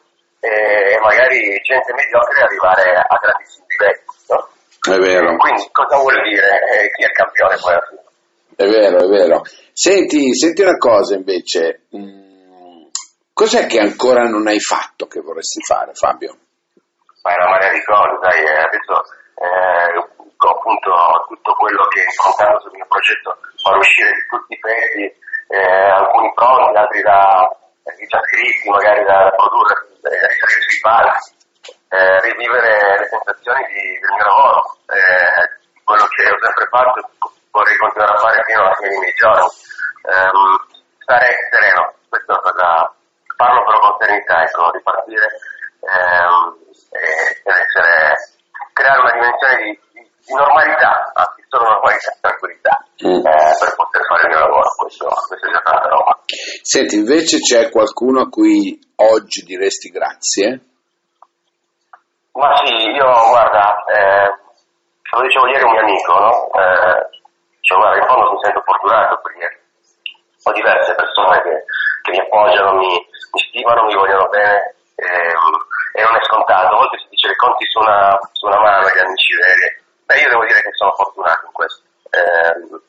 e 0.44 1.00
magari 1.00 1.40
gente 1.64 1.94
mediocre 1.94 2.44
arrivare 2.44 2.92
a 2.92 3.16
grandissimi 3.16 3.66
livelli. 3.68 4.04
no? 4.28 4.50
È 4.84 4.98
vero. 5.00 5.38
Quindi 5.38 5.70
cosa 5.72 5.96
vuol 5.98 6.22
dire 6.24 6.50
eh, 6.68 6.92
chi 6.92 7.04
è 7.04 7.12
campione 7.12 7.56
poi 7.56 7.72
alla 7.72 7.88
fine? 7.88 8.02
È 8.56 8.68
vero, 8.68 8.98
è 8.98 9.08
vero. 9.08 9.42
Senti, 9.72 10.36
senti 10.36 10.62
una 10.62 10.78
cosa 10.78 11.16
invece, 11.16 11.88
mm, 11.96 12.88
cos'è 13.32 13.66
che 13.68 13.80
ancora 13.80 14.28
non 14.28 14.48
hai 14.48 14.60
fatto 14.60 15.08
che 15.08 15.22
vorresti 15.22 15.62
fare, 15.64 15.94
Fabio? 15.94 16.38
ma 17.24 17.32
è 17.32 17.36
una 17.40 17.50
marea 17.56 17.72
di 17.72 17.84
cose, 17.84 18.20
sai, 18.20 18.44
eh, 18.44 18.60
adesso 18.68 18.94
eh, 19.40 19.96
appunto 20.44 20.92
tutto 21.28 21.54
quello 21.56 21.88
che 21.88 22.04
contando 22.20 22.60
sul 22.60 22.76
mio 22.76 22.86
progetto 22.88 23.40
far 23.64 23.78
uscire 23.78 24.12
di 24.12 24.28
tutti 24.28 24.54
i 24.54 24.60
pezzi, 24.60 25.08
eh, 25.48 25.88
alcuni 25.88 26.32
pronti, 26.36 26.78
altri 26.78 27.02
da 27.02 27.48
già 27.84 28.20
scritti, 28.24 28.70
magari 28.70 29.04
da 29.04 29.30
produrre, 29.36 29.76
risalire 30.02 30.62
sui 30.64 30.80
palchi, 30.82 31.32
eh, 31.90 32.20
rivivere 32.22 33.00
le 33.00 33.08
sensazioni 33.08 33.64
di- 33.68 34.00
del 34.00 34.12
mio 34.12 34.26
lavoro, 34.26 34.78
eh, 34.88 35.62
quello 35.84 36.06
che 36.08 36.24
ho 36.24 36.38
sempre 36.40 36.66
fatto 36.70 37.00
e 37.00 37.04
vorrei 37.52 37.78
continuare 37.78 38.14
a 38.14 38.18
fare 38.18 38.44
fino 38.44 38.62
alla 38.62 38.74
fine 38.76 38.90
dei 38.90 39.00
miei 39.00 39.14
giorni. 39.14 39.48
Ehm, 40.04 40.82
stare 41.00 41.28
sereno, 41.52 41.94
questo 42.10 42.32
è 42.32 42.34
una 42.34 42.52
cosa, 42.52 42.94
parlo 43.36 43.64
però 43.64 43.80
con 43.80 43.98
serenità, 44.00 44.44
ecco, 44.44 44.72
ripartire 44.72 45.28
ehm, 45.84 46.58
e, 46.92 47.42
essere, 47.44 48.16
creare 48.74 49.00
una 49.00 49.12
dimensione 49.12 49.56
di, 49.64 49.80
di, 49.94 50.12
di 50.26 50.34
normalità, 50.34 51.12
solo 51.54 51.70
normalità 51.70 52.10
e 52.10 52.18
tranquillità 52.20 52.76
Mm. 53.04 53.20
eh, 53.20 53.52
per 53.60 53.76
poter 53.76 54.02
fare 54.06 54.22
il 54.24 54.30
mio 54.30 54.40
lavoro, 54.40 54.70
questo, 54.78 55.06
questo 55.28 55.46
è 55.48 55.52
già 55.52 55.60
tanta 55.60 55.90
roba. 55.90 56.18
Senti, 56.62 56.96
invece 56.96 57.40
c'è 57.40 57.70
qualcuno 57.70 58.22
a 58.22 58.30
cui 58.30 58.80
oggi 58.96 59.44
diresti 59.44 59.90
grazie? 59.90 60.62
Ma 62.32 62.56
sì, 62.64 62.72
io 62.72 63.10
guarda, 63.28 63.84
eh, 63.92 64.30
lo 65.12 65.22
dicevo 65.22 65.48
ieri 65.48 65.64
a 65.64 65.68
un 65.68 65.74
mio 65.74 65.82
amico, 65.82 66.14
no? 66.16 66.32
Eh, 66.54 67.20
dicevo, 67.60 67.82
guarda, 67.82 67.98
in 68.00 68.08
fondo 68.08 68.32
mi 68.32 68.40
sento 68.40 68.62
fortunato 68.64 69.20
perché 69.20 69.48
ho 70.44 70.52
diverse 70.54 70.96
persone 70.96 71.42
che, 71.44 71.54
che 72.04 72.12
mi 72.12 72.20
appoggiano, 72.24 72.78
mi, 72.78 72.88
mi 72.88 73.42
stimano, 73.52 73.84
mi 73.84 73.96
vogliono 73.96 74.30
bene 74.30 74.76
ehm, 74.96 75.54
e 75.92 76.02
non 76.08 76.16
è 76.16 76.24
scontato. 76.24 76.72
A 76.72 76.78
volte 76.78 76.98
si 77.04 77.08
dice 77.10 77.28
le 77.28 77.36
conti 77.36 77.66
su 77.68 77.80
una, 77.80 78.16
su 78.32 78.46
una 78.48 78.62
mano 78.62 78.88
gli 78.88 79.02
amici 79.02 79.36
veri. 79.36 79.83
Beh, 80.14 80.22
io 80.22 80.30
devo 80.30 80.46
dire 80.46 80.62
che 80.62 80.70
sono 80.78 80.94
fortunato 80.94 81.46
in 81.50 81.54
questo. 81.54 81.82
Ehm, 82.14 82.82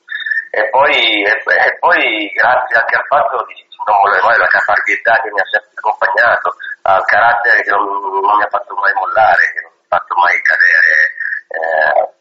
e, 0.53 0.69
poi, 0.69 1.25
e, 1.25 1.33
e 1.33 1.77
poi 1.81 2.29
grazie 2.37 2.77
anche 2.77 2.97
al 3.01 3.07
fatto 3.09 3.45
di 3.49 3.57
non 3.89 3.97
voler 4.05 4.23
mai 4.23 4.37
la 4.37 4.53
caparbietà 4.53 5.17
che 5.25 5.33
mi 5.33 5.41
ha 5.41 5.49
sempre 5.49 5.73
accompagnato, 5.73 6.57
al 6.83 7.05
carattere 7.05 7.63
che 7.63 7.71
non, 7.71 7.85
non 8.21 8.37
mi 8.37 8.45
ha 8.45 8.53
fatto 8.53 8.75
mai 8.77 8.93
mollare, 8.93 9.41
che 9.57 9.61
non 9.65 9.73
mi 9.73 9.81
ha 9.89 9.97
fatto 9.97 10.15
mai 10.21 10.37
cadere. 10.45 10.93
eh, 11.49 12.13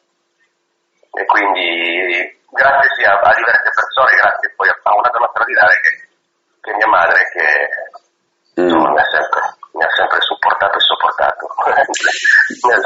e 1.19 1.25
quindi 1.25 2.39
grazie 2.49 2.89
sia 2.95 3.19
a 3.19 3.35
diverse 3.35 3.69
persone, 3.75 4.17
grazie 4.23 4.53
poi 4.55 4.69
a 4.71 4.95
una 4.95 5.09
donna 5.11 5.29
straordinaria 5.29 5.79
che, 5.83 5.91
che 6.63 6.71
è 6.71 6.75
mia 6.79 6.87
madre 6.87 7.19
che 7.27 7.45
mm. 8.55 8.65
insomma, 8.71 8.89
mi, 8.89 8.99
ha 8.99 9.07
sempre, 9.11 9.39
mi, 9.73 9.83
ha 9.83 9.91
sempre, 9.91 10.19
supportato 10.21 10.77
e 10.77 10.79
sopportato. 10.79 10.92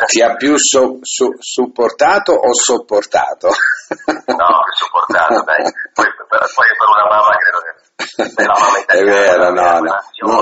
Ti 0.05 0.21
ha 0.21 0.35
più 0.35 0.57
so, 0.57 0.99
so, 1.01 1.33
supportato 1.39 2.33
o 2.33 2.53
sopportato? 2.53 3.47
no, 3.47 4.47
supportato, 4.73 5.43
dai. 5.43 5.71
Poi, 5.93 6.05
per, 6.27 6.39
poi 6.53 6.67
per 6.77 6.87
una 6.87 7.07
mamma 7.09 7.35
credo 7.37 7.59
che 7.63 8.43
la 8.43 8.57
mamma 8.59 8.79
italiana, 8.79 8.87
è 8.87 9.03
vero, 9.03 9.51
no, 9.51 9.79
no. 9.79 9.95
no. 10.25 10.41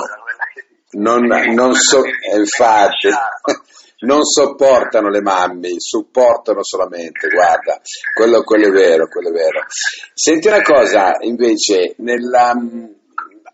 Non, 0.97 1.25
non 1.53 1.73
so, 1.73 2.01
infatti, 2.05 3.09
non 4.05 4.23
sopportano 4.23 5.09
le 5.09 5.21
mamme, 5.21 5.69
supportano 5.77 6.63
solamente, 6.63 7.27
guarda, 7.27 7.79
quello, 8.13 8.43
quello, 8.43 8.67
è 8.67 8.71
vero, 8.71 9.07
quello 9.07 9.29
è 9.29 9.31
vero. 9.31 9.65
Senti 10.13 10.47
una 10.47 10.61
cosa, 10.61 11.17
invece, 11.19 11.95
nella, 11.97 12.53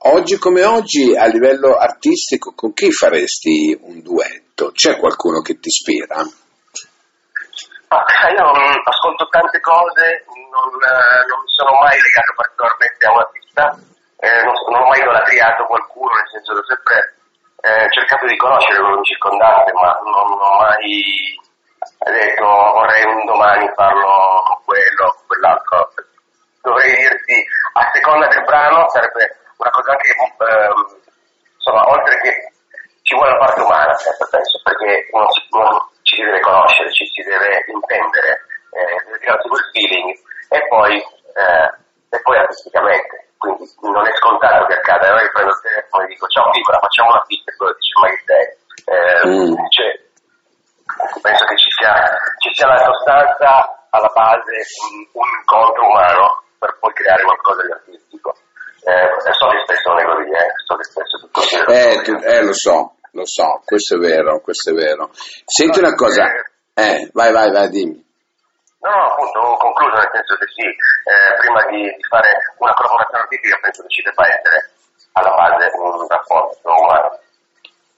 oggi 0.03 0.37
come 0.37 0.63
oggi, 0.63 1.15
a 1.15 1.25
livello 1.25 1.75
artistico, 1.75 2.53
con 2.55 2.73
chi 2.73 2.91
faresti 2.91 3.77
un 3.81 4.01
duetto? 4.01 4.50
C'è 4.69 4.97
qualcuno 5.01 5.41
che 5.41 5.57
ti 5.57 5.69
ispira? 5.69 6.21
Ah, 7.89 8.29
io 8.29 8.45
ascolto 8.85 9.27
tante 9.27 9.59
cose, 9.59 10.23
non, 10.29 10.69
non 10.69 11.39
mi 11.41 11.51
sono 11.57 11.73
mai 11.81 11.97
legato 11.97 12.31
particolarmente 12.37 13.05
a 13.05 13.11
un 13.11 13.19
artista, 13.19 13.63
eh, 14.21 14.43
non, 14.45 14.53
non 14.69 14.81
ho 14.85 14.87
mai 14.87 15.01
idolatriato 15.01 15.65
qualcuno, 15.65 16.13
nel 16.13 16.29
senso 16.29 16.53
che 16.53 16.59
ho 16.61 16.69
sempre 16.69 16.97
eh, 17.61 17.87
cercato 17.89 18.25
di 18.27 18.37
conoscere 18.37 18.79
quello 18.79 19.01
che 19.01 19.17
mi 19.17 19.73
ma 19.73 19.91
non, 20.05 20.29
non 20.29 20.39
ho 20.39 20.57
mai 20.61 21.39
detto 22.05 22.45
vorrei 22.45 23.03
un 23.05 23.25
domani 23.25 23.67
farlo 23.75 24.43
con 24.45 24.57
quello 24.65 25.05
con 25.11 25.25
quell'altro. 25.27 25.93
Dovrei 26.61 26.95
dirti, 26.95 27.35
a 27.73 27.89
seconda 27.91 28.27
del 28.27 28.43
brano, 28.43 28.87
sarebbe 28.89 29.35
una 29.57 29.69
cosa 29.71 29.91
anche, 29.91 30.13
ehm, 30.13 31.01
insomma, 31.57 31.89
oltre 31.89 32.21
che 32.21 32.50
ci 33.11 33.19
vuole 33.19 33.35
la 33.35 33.43
parte 33.43 33.59
umana, 33.59 33.93
sempre 33.99 34.27
penso, 34.31 34.55
perché 34.63 35.11
non, 35.11 35.27
non 35.51 35.67
ci 36.07 36.15
si 36.15 36.23
deve 36.23 36.39
conoscere, 36.39 36.95
ci 36.95 37.03
si 37.11 37.21
deve 37.27 37.59
intendere, 37.67 38.47
eh, 38.71 38.95
deve 39.03 39.19
tirarsi 39.19 39.47
quel 39.51 39.67
feeling 39.75 40.07
e 40.47 40.59
poi, 40.71 40.95
eh, 40.95 41.67
e 42.07 42.17
poi 42.23 42.37
artisticamente 42.39 43.35
quindi 43.35 43.67
non 43.81 44.07
è 44.07 44.13
scontato 44.15 44.63
che 44.69 44.75
accada, 44.79 45.07
allora 45.07 45.23
io 45.23 45.31
prendo 45.33 45.51
il 45.51 45.61
telefono 45.65 46.03
e 46.03 46.07
dico 46.07 46.27
ciao 46.27 46.49
piccola 46.51 46.77
facciamo 46.77 47.09
una 47.09 47.25
pizza 47.25 47.51
e 47.51 47.55
quello 47.57 47.73
dice 47.73 47.93
ma 47.99 48.07
che 48.07 48.21
sei? 48.29 48.47
Eh, 48.85 49.23
mm. 49.27 49.53
cioè, 49.75 49.89
penso 51.19 51.43
che 51.49 51.57
ci 51.57 51.71
sia, 51.73 51.93
ci 52.37 52.49
sia 52.53 52.67
la 52.67 52.79
sostanza 52.79 53.49
alla 53.89 54.11
base, 54.13 54.55
un, 54.87 55.19
un, 55.19 55.27
incontro 55.41 55.83
umano 55.83 56.43
per 56.59 56.77
poi 56.79 56.93
creare 56.93 57.23
qualcosa 57.23 57.65
di 57.65 57.71
artistico. 57.71 58.31
Eh, 58.87 59.33
so 59.33 59.47
che 59.49 59.59
spesso 59.65 59.89
non 59.89 59.99
è 59.99 60.05
così, 60.05 60.29
eh, 60.31 60.51
so 60.63 60.75
che 60.75 60.83
spesso 60.83 61.17
tutto 61.17 61.41
eh, 61.71 62.01
tu, 62.01 62.13
eh, 62.23 62.43
lo 62.43 62.53
so, 62.53 62.90
so, 63.31 63.61
questo 63.63 63.95
è 63.95 63.99
vero, 63.99 64.41
questo 64.41 64.71
è 64.71 64.73
vero. 64.73 65.09
Senti 65.45 65.79
una 65.79 65.95
cosa, 65.95 66.27
eh, 66.75 67.09
vai, 67.13 67.31
vai, 67.31 67.49
vai, 67.51 67.69
dimmi. 67.69 68.03
No, 68.81 68.97
appunto, 69.13 69.39
ho 69.39 69.57
concluso 69.57 69.95
nel 69.95 70.09
senso 70.11 70.35
che 70.35 70.47
sì, 70.51 70.65
eh, 70.65 71.31
prima 71.39 71.61
di, 71.69 71.81
di, 71.85 72.05
fare 72.09 72.33
una 72.57 72.73
collaborazione 72.73 73.23
artistica 73.23 73.59
penso 73.61 73.83
che 73.83 73.93
ci 73.93 74.01
debba 74.01 74.25
essere 74.25 74.57
alla 75.13 75.33
base 75.37 75.69
un 75.77 76.07
rapporto 76.09 76.65
umano. 76.65 77.19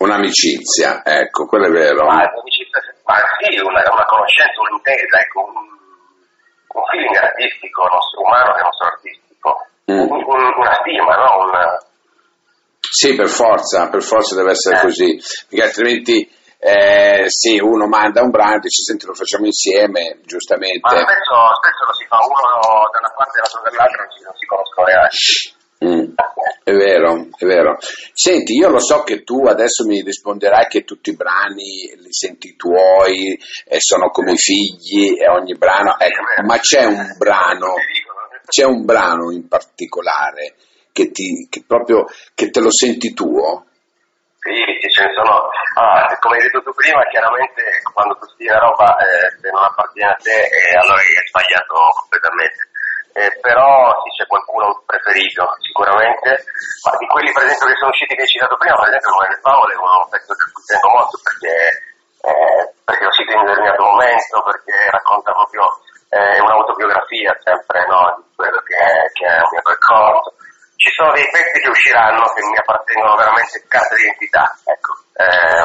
Un'amicizia, 0.03 1.01
ecco, 1.01 1.47
quello 1.47 1.67
è 1.67 1.71
vero. 1.71 2.03
Ma, 2.03 2.19
ma 2.19 3.15
sì, 3.39 3.57
una, 3.63 3.81
una 3.89 4.05
conoscenza, 4.05 4.59
un'intesa, 4.59 5.17
ecco, 5.23 5.39
un, 5.47 5.55
un 5.55 6.83
feeling 6.91 7.15
artistico, 7.15 7.87
nostro, 7.87 8.21
umano 8.21 8.51
e 8.51 8.61
nostro 8.61 8.85
artistico, 8.91 9.49
mm. 9.87 10.03
un, 10.03 10.19
un, 10.19 10.41
una 10.59 10.75
stima, 10.83 11.15
no? 11.15 11.47
Una... 11.47 11.63
Sì, 12.93 13.15
per 13.15 13.27
forza, 13.27 13.89
per 13.89 14.03
forza 14.03 14.35
deve 14.35 14.51
essere 14.51 14.77
eh. 14.77 14.81
così, 14.81 15.19
perché 15.49 15.65
altrimenti 15.65 16.29
eh, 16.59 17.23
sì, 17.25 17.57
uno 17.57 17.87
manda 17.87 18.21
un 18.21 18.29
brano, 18.29 18.59
dice 18.59 18.83
senti 18.83 19.07
lo 19.07 19.15
facciamo 19.15 19.47
insieme, 19.47 20.19
giustamente. 20.25 20.79
Ma 20.79 21.01
spesso, 21.01 21.35
spesso 21.57 21.85
lo 21.87 21.93
si 21.97 22.05
fa 22.05 22.17
uno 22.21 22.85
da 22.93 22.99
una 23.01 23.13
parte 23.17 23.33
e 23.33 23.41
l'altro 23.41 23.61
dall'altra, 23.65 24.03
non 24.03 24.11
si, 24.13 24.23
non 24.23 24.33
si 24.37 24.45
conoscono 24.45 24.85
neanche. 24.85 25.61
Mm, 25.83 26.13
è 26.63 26.71
vero, 26.71 27.27
è 27.35 27.45
vero. 27.45 27.77
Senti, 28.13 28.53
io 28.53 28.69
lo 28.69 28.79
so 28.79 29.01
che 29.01 29.23
tu 29.23 29.43
adesso 29.47 29.87
mi 29.87 30.03
risponderai 30.03 30.67
che 30.67 30.83
tutti 30.83 31.09
i 31.09 31.15
brani 31.15 31.97
li 31.97 32.13
senti 32.13 32.55
tuoi 32.55 33.35
e 33.65 33.79
sono 33.79 34.11
come 34.11 34.33
i 34.33 34.37
figli 34.37 35.17
e 35.19 35.27
ogni 35.27 35.57
brano, 35.57 35.97
ecco, 35.97 36.21
ma 36.45 36.59
c'è 36.59 36.85
un 36.85 37.15
brano, 37.17 37.73
c'è 38.45 38.65
un 38.65 38.85
brano 38.85 39.31
in 39.31 39.47
particolare 39.47 40.53
che, 40.93 41.11
ti, 41.11 41.49
che 41.49 41.65
proprio 41.67 42.05
che 42.33 42.49
te 42.53 42.61
lo 42.61 42.71
senti 42.71 43.13
tuo? 43.13 43.65
Sì, 44.39 44.53
ce 44.91 45.03
ne 45.07 45.13
sono. 45.17 45.49
Ah, 45.73 46.05
come 46.19 46.37
hai 46.37 46.43
detto 46.43 46.61
tu 46.61 46.71
prima, 46.75 47.01
chiaramente 47.09 47.63
quando 47.91 48.13
tu 48.19 48.27
stili 48.35 48.51
una 48.51 48.59
roba 48.61 48.95
eh, 49.01 49.33
se 49.41 49.49
non 49.49 49.63
appartiene 49.63 50.11
a 50.11 50.19
te, 50.21 50.37
eh, 50.37 50.77
allora 50.77 51.01
hai 51.01 51.27
sbagliato 51.27 51.73
completamente. 51.97 52.61
Eh, 53.13 53.29
però 53.41 53.93
sì, 54.03 54.09
c'è 54.17 54.25
qualcuno 54.25 54.81
preferito 54.85 55.45
sicuramente, 55.61 56.29
ma 56.85 56.97
di 56.97 57.07
quelli 57.07 57.31
per 57.31 57.45
esempio 57.45 57.67
che 57.67 57.77
sono 57.77 57.93
usciti 57.93 58.15
che 58.15 58.21
hai 58.21 58.33
citato 58.35 58.57
prima, 58.57 58.77
per 58.77 58.89
esempio 58.89 59.11
come 59.13 59.29
le 59.29 59.39
favole, 59.41 59.73
è 59.73 59.77
un 59.77 60.09
pezzo 60.09 60.33
che 60.33 60.45
tengo 60.65 60.89
molto 60.93 61.15
perché, 61.21 61.53
eh, 62.25 62.61
perché 62.83 63.05
ho 63.05 63.13
uscito 63.13 63.31
in 63.33 63.41
un 63.41 63.49
determinato 63.49 63.83
momento, 63.85 64.35
perché 64.43 64.75
racconta 64.89 65.29
proprio 65.31 65.63
eh, 66.09 66.41
un'autobiografia 66.41 67.31
sempre 67.41 67.79
no, 67.85 68.01
di 68.17 68.33
quello 68.33 68.59
che 68.65 68.75
è, 68.75 68.93
che 69.13 69.25
è 69.29 69.37
un 69.39 69.51
mio 69.55 69.61
percorso 69.61 70.33
ci 70.83 70.91
sono 70.91 71.13
dei 71.13 71.23
pezzi 71.31 71.63
che 71.63 71.69
usciranno 71.69 72.27
che 72.35 72.43
mi 72.43 72.57
appartengono 72.57 73.15
veramente 73.15 73.63
carta 73.69 73.95
d'identità, 73.95 74.43
ecco. 74.67 74.91
Eh, 75.15 75.63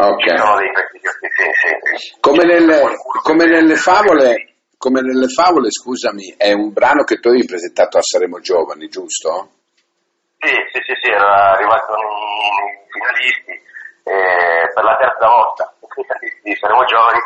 okay. 0.00 0.32
Ci 0.32 0.38
sono 0.40 0.56
dei 0.56 0.72
pezzi 0.72 0.96
che 0.96 1.12
sì, 1.20 2.16
Come, 2.20 2.44
nelle, 2.48 2.96
come 3.20 3.44
nelle 3.44 3.76
favole, 3.76 4.56
come 4.78 5.02
nelle 5.02 5.28
favole, 5.28 5.68
scusami, 5.70 6.36
è 6.38 6.52
un 6.52 6.72
brano 6.72 7.04
che 7.04 7.20
tu 7.20 7.28
hai 7.28 7.44
presentato 7.44 7.98
a 7.98 8.02
Saremo 8.02 8.40
Giovani, 8.40 8.88
giusto? 8.88 9.60
Sì, 10.40 10.56
sì, 10.72 10.80
sì, 10.88 10.94
sì 11.04 11.10
era 11.12 11.52
arrivato 11.52 11.92
nei, 11.92 12.64
nei 12.64 12.88
finalisti 12.88 13.52
eh, 14.08 14.72
per 14.72 14.84
la 14.84 14.96
terza 14.96 15.28
volta, 15.28 15.68
i 15.68 15.84
finalisti 16.00 16.40
di 16.48 16.56
Saremo 16.56 16.84
Giovani 16.88 17.20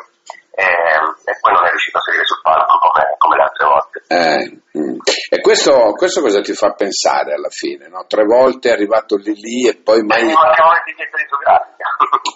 e, 0.54 0.62
e, 0.62 1.34
poi 1.40 1.52
non 1.52 1.66
è 1.66 1.70
riuscito 1.70 1.98
a 1.98 2.00
salire 2.00 2.24
sul 2.24 2.40
palco 2.40 2.78
come, 2.78 3.02
come 3.18 3.36
le 3.36 3.42
altre 3.42 3.66
volte. 3.66 3.98
Eh, 4.06 4.78
mm. 4.78 4.98
E 5.34 5.40
questo, 5.40 5.92
questo, 5.98 6.20
cosa 6.22 6.40
ti 6.40 6.54
fa 6.54 6.70
pensare 6.74 7.34
alla 7.34 7.50
fine? 7.50 7.88
No? 7.88 8.06
Tre 8.06 8.22
volte 8.22 8.70
è 8.70 8.72
arrivato 8.72 9.16
lì 9.16 9.34
lì 9.34 9.66
e 9.66 9.74
poi 9.82 10.02
mai... 10.02 10.30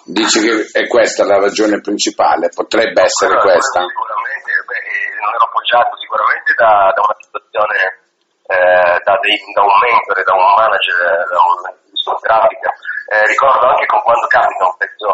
Dici 0.03 0.41
che 0.41 0.67
è 0.73 0.87
questa 0.87 1.23
la 1.23 1.39
ragione 1.39 1.79
principale? 1.79 2.49
Potrebbe 2.49 3.03
essere 3.03 3.39
allora, 3.39 3.55
questa? 3.55 3.87
Sicuramente, 3.87 4.51
beh, 4.67 5.15
non 5.23 5.31
ero 5.31 5.45
appoggiato 5.47 5.95
sicuramente 5.95 6.51
da, 6.59 6.91
da 6.91 7.01
una 7.07 7.15
situazione, 7.23 8.03
eh, 8.51 8.99
da, 8.99 9.15
dei, 9.23 9.37
da, 9.55 9.63
un 9.63 9.79
mentore, 9.79 10.27
da 10.27 10.35
un 10.35 10.43
manager, 10.59 11.23
da 11.23 11.39
un 11.39 11.55
discografica. 11.87 12.67
Eh, 13.15 13.25
ricordo 13.31 13.63
anche 13.63 13.85
con 13.87 14.01
quando 14.03 14.27
capita 14.27 14.65
un 14.67 14.75
pezzo, 14.75 15.07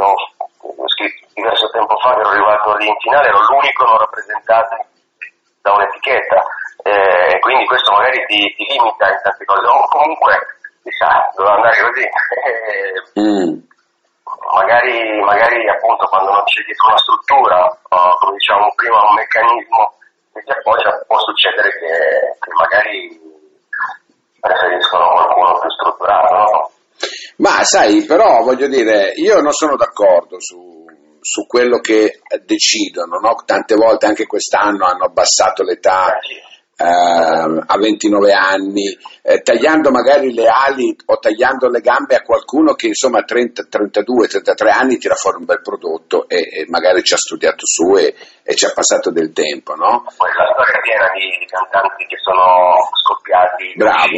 no, 0.00 0.14
scritto 0.88 1.25
diverso 1.36 1.68
tempo 1.68 1.94
fa 2.00 2.14
che 2.14 2.20
ero 2.20 2.30
arrivato 2.30 2.74
lì 2.76 2.88
in 2.88 2.96
finale, 2.98 3.28
ero 3.28 3.40
l'unico 3.44 3.84
non 3.84 3.98
rappresentato 3.98 4.74
da 5.60 5.72
un'etichetta, 5.72 6.40
eh, 6.82 7.38
quindi 7.40 7.66
questo 7.66 7.92
magari 7.92 8.24
ti, 8.24 8.40
ti, 8.56 8.64
limita 8.72 9.04
in 9.12 9.20
tante 9.22 9.44
cose, 9.44 9.66
o 9.68 9.84
comunque 9.92 10.32
si 10.82 10.90
sa, 10.96 11.28
doveva 11.36 11.56
andare 11.56 11.76
così. 11.76 12.06
mm. 13.20 13.52
magari, 14.56 15.20
magari 15.20 15.68
appunto 15.68 16.06
quando 16.08 16.32
non 16.32 16.44
c'è 16.44 16.64
dietro 16.64 16.88
una 16.88 17.04
struttura, 17.04 17.58
o 17.68 18.16
come 18.16 18.32
diciamo 18.40 18.72
prima 18.74 18.96
un 18.96 19.14
meccanismo 19.14 19.82
che 20.32 20.40
ti 20.40 20.52
appoggia, 20.56 21.04
può 21.06 21.18
succedere 21.20 21.68
che, 21.68 21.92
che 22.40 22.50
magari 22.56 23.12
preferiscono 24.40 25.10
qualcuno 25.12 25.58
più 25.60 25.70
strutturato, 25.70 26.34
no? 26.34 26.70
Ma 27.38 27.62
sai, 27.64 28.06
però 28.06 28.40
voglio 28.42 28.68
dire, 28.68 29.12
io 29.16 29.40
non 29.40 29.52
sono 29.52 29.76
d'accordo 29.76 30.40
su, 30.40 30.86
su 31.26 31.44
quello 31.44 31.80
che 31.80 32.20
decidono, 32.44 33.18
no? 33.18 33.34
tante 33.44 33.74
volte 33.74 34.06
anche 34.06 34.26
quest'anno 34.26 34.86
hanno 34.86 35.06
abbassato 35.06 35.64
l'età 35.64 36.20
eh, 36.78 36.84
a 37.66 37.76
29 37.78 38.32
anni, 38.32 38.96
eh, 39.22 39.40
tagliando 39.40 39.90
magari 39.90 40.32
le 40.32 40.46
ali 40.46 40.94
o 41.06 41.18
tagliando 41.18 41.68
le 41.68 41.80
gambe 41.80 42.14
a 42.14 42.22
qualcuno 42.22 42.74
che 42.74 42.86
insomma 42.86 43.18
a 43.18 43.24
30, 43.24 43.64
32, 43.64 44.28
33 44.28 44.70
anni 44.70 44.98
tira 44.98 45.16
fuori 45.16 45.38
un 45.38 45.46
bel 45.46 45.62
prodotto 45.62 46.28
e, 46.28 46.36
e 46.36 46.66
magari 46.68 47.02
ci 47.02 47.14
ha 47.14 47.18
studiato 47.18 47.66
su 47.66 47.96
e, 47.96 48.14
e, 48.44 48.54
ci 48.54 48.64
ha 48.66 48.72
passato 48.72 49.10
del 49.10 49.32
tempo. 49.32 49.74
No? 49.74 50.06
Poi 50.16 50.30
la 50.30 50.46
storia 50.54 50.80
piena 50.80 51.10
di, 51.10 51.26
di 51.40 51.46
cantanti 51.46 52.06
che 52.06 52.18
sono 52.22 52.78
scoppiati, 53.02 53.74
Bravo. 53.74 54.14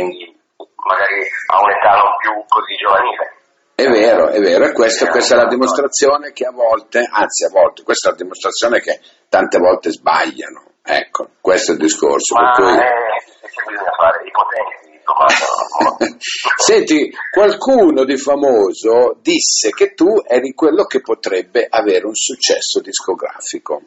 magari 0.85 1.25
a 1.49 1.63
un'età 1.63 1.91
non 1.97 2.13
più 2.21 2.45
così 2.49 2.77
giovanile. 2.77 3.38
È 3.79 3.87
vero, 3.87 4.27
è 4.31 4.41
vero, 4.41 4.65
e 4.65 4.73
questo, 4.73 5.07
questa 5.07 5.35
è 5.35 5.37
la 5.37 5.47
dimostrazione 5.47 6.33
che 6.33 6.45
a 6.45 6.51
volte, 6.51 6.99
anzi 6.99 7.45
a 7.45 7.49
volte, 7.49 7.85
questa 7.85 8.09
è 8.09 8.11
la 8.11 8.17
dimostrazione 8.17 8.81
che 8.81 8.99
tante 9.29 9.59
volte 9.59 9.93
sbagliano. 9.93 10.65
Ecco, 10.83 11.29
questo 11.41 11.71
è 11.71 11.75
il 11.75 11.81
discorso. 11.81 12.35
Ma 12.35 12.51
per 12.51 12.65
cui... 12.65 12.75
eh, 12.75 13.23
bisogna 13.69 13.93
fare 13.97 14.19
ipotesi, 14.27 16.19
Senti, 16.59 17.09
qualcuno 17.31 18.03
di 18.03 18.17
famoso 18.17 19.17
disse 19.23 19.71
che 19.71 19.95
tu 19.95 20.25
eri 20.27 20.55
quello 20.55 20.83
che 20.87 21.01
potrebbe 21.01 21.69
avere 21.71 22.05
un 22.05 22.17
successo 22.17 22.81
discografico. 22.81 23.81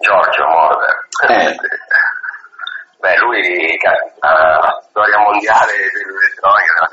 Giorgio 0.00 0.42
Moroder. 0.42 1.06
Eh. 1.28 1.56
Beh, 2.98 3.16
lui 3.18 3.78
la 4.18 4.84
storia 4.90 5.18
mondiale 5.20 5.74
dell'elettronica, 5.94 6.88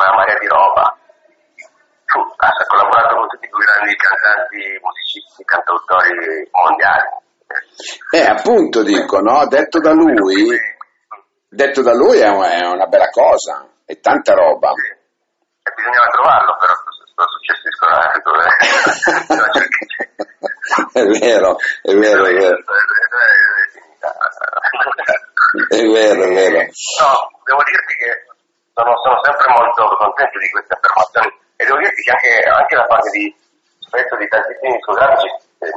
una 0.00 0.16
marea 0.16 0.38
di 0.38 0.46
roba. 0.46 0.96
Ha 2.10 2.66
collaborato 2.66 3.14
con 3.16 3.28
tutti 3.28 3.46
i 3.46 3.48
più 3.48 3.58
grandi 3.58 3.94
cantanti, 3.94 4.80
musicisti, 4.82 5.44
cantautori 5.44 6.48
mondiali. 6.50 7.08
Eh, 8.10 8.26
appunto 8.26 8.82
dico, 8.82 9.20
no? 9.20 9.46
Detto 9.46 9.78
da 9.78 9.92
lui, 9.92 10.50
detto 11.48 11.82
da 11.82 11.94
lui 11.94 12.18
è 12.18 12.28
una, 12.28 12.86
bella 12.86 13.10
cosa, 13.10 13.68
è 13.84 14.00
tanta 14.00 14.34
roba. 14.34 14.72
Sì. 14.74 14.98
E 15.62 15.72
bisognava 15.76 16.10
trovarlo 16.10 16.56
però 16.58 16.72
questo 16.82 17.22
successo 17.30 17.62
discografico. 17.68 18.30
è 20.98 21.04
vero, 21.20 21.56
è 21.82 21.94
vero, 21.94 22.24
è 22.24 22.32
vero. 22.32 22.58
È 25.68 25.82
vero, 25.84 26.22
è 26.24 26.32
vero. 26.32 26.58
No, 26.58 27.30
devo 27.44 27.62
dirti 27.62 27.94
che 27.94 28.29
sono, 28.80 28.96
sono 29.04 29.18
sempre 29.22 29.46
molto 29.52 29.82
contento 30.00 30.38
di 30.38 30.48
queste 30.50 30.72
affermazioni 30.72 31.30
e 31.56 31.64
devo 31.64 31.78
dirti 31.78 32.00
che 32.02 32.10
anche, 32.12 32.32
anche 32.48 32.76
da 32.76 32.86
parte 32.88 33.10
di 33.10 33.26
spesso 33.84 34.16
di 34.16 34.28
tantissimi 34.28 34.72
discografici 34.76 35.28
eh, 35.60 35.70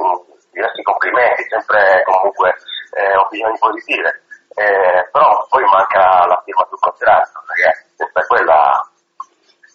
diversi 0.52 0.82
complimenti, 0.82 1.44
sempre 1.50 2.02
comunque 2.04 2.54
eh, 2.96 3.16
opinioni 3.16 3.58
positive, 3.58 4.08
eh, 4.54 5.02
però 5.10 5.44
poi 5.50 5.64
manca 5.64 6.24
la 6.24 6.40
firma 6.44 6.64
sul 6.70 6.78
contratto, 6.78 7.42
perché 7.44 8.26
quella 8.28 8.88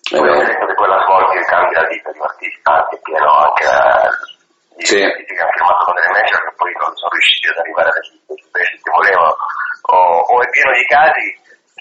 È 0.09 0.17
vero. 0.17 0.39
detto 0.39 0.65
che 0.65 0.73
quella 0.73 0.97
svolge 1.03 1.37
il 1.37 1.45
cambio 1.45 1.81
la 1.81 1.87
vita 1.87 2.11
di 2.11 2.17
un 2.17 2.25
artista 2.25 2.71
anche 2.73 2.97
pieno 3.03 3.29
anche 3.29 3.63
eh, 3.67 4.09
di 4.79 4.85
Sì. 4.85 5.03
artisti 5.03 5.33
che 5.35 5.41
hanno 5.43 5.51
firmato 5.51 5.83
con 5.85 5.93
delle 5.99 6.11
major 6.15 6.41
che 6.47 6.53
poi 6.55 6.71
non 6.79 6.95
sono 6.95 7.11
riusciti 7.11 7.47
ad 7.51 7.57
arrivare 7.59 7.89
alle 7.91 8.09
livelli 8.39 8.77
che 8.81 8.89
volevano 8.91 9.35
o, 9.91 9.97
o 10.31 10.41
è 10.41 10.49
pieno 10.49 10.71
di 10.71 10.85
casi 10.87 11.25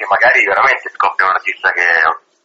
magari 0.09 0.45
veramente 0.45 0.89
scopre 0.95 1.25
un 1.25 1.33
artista 1.37 1.71
che, 1.73 1.87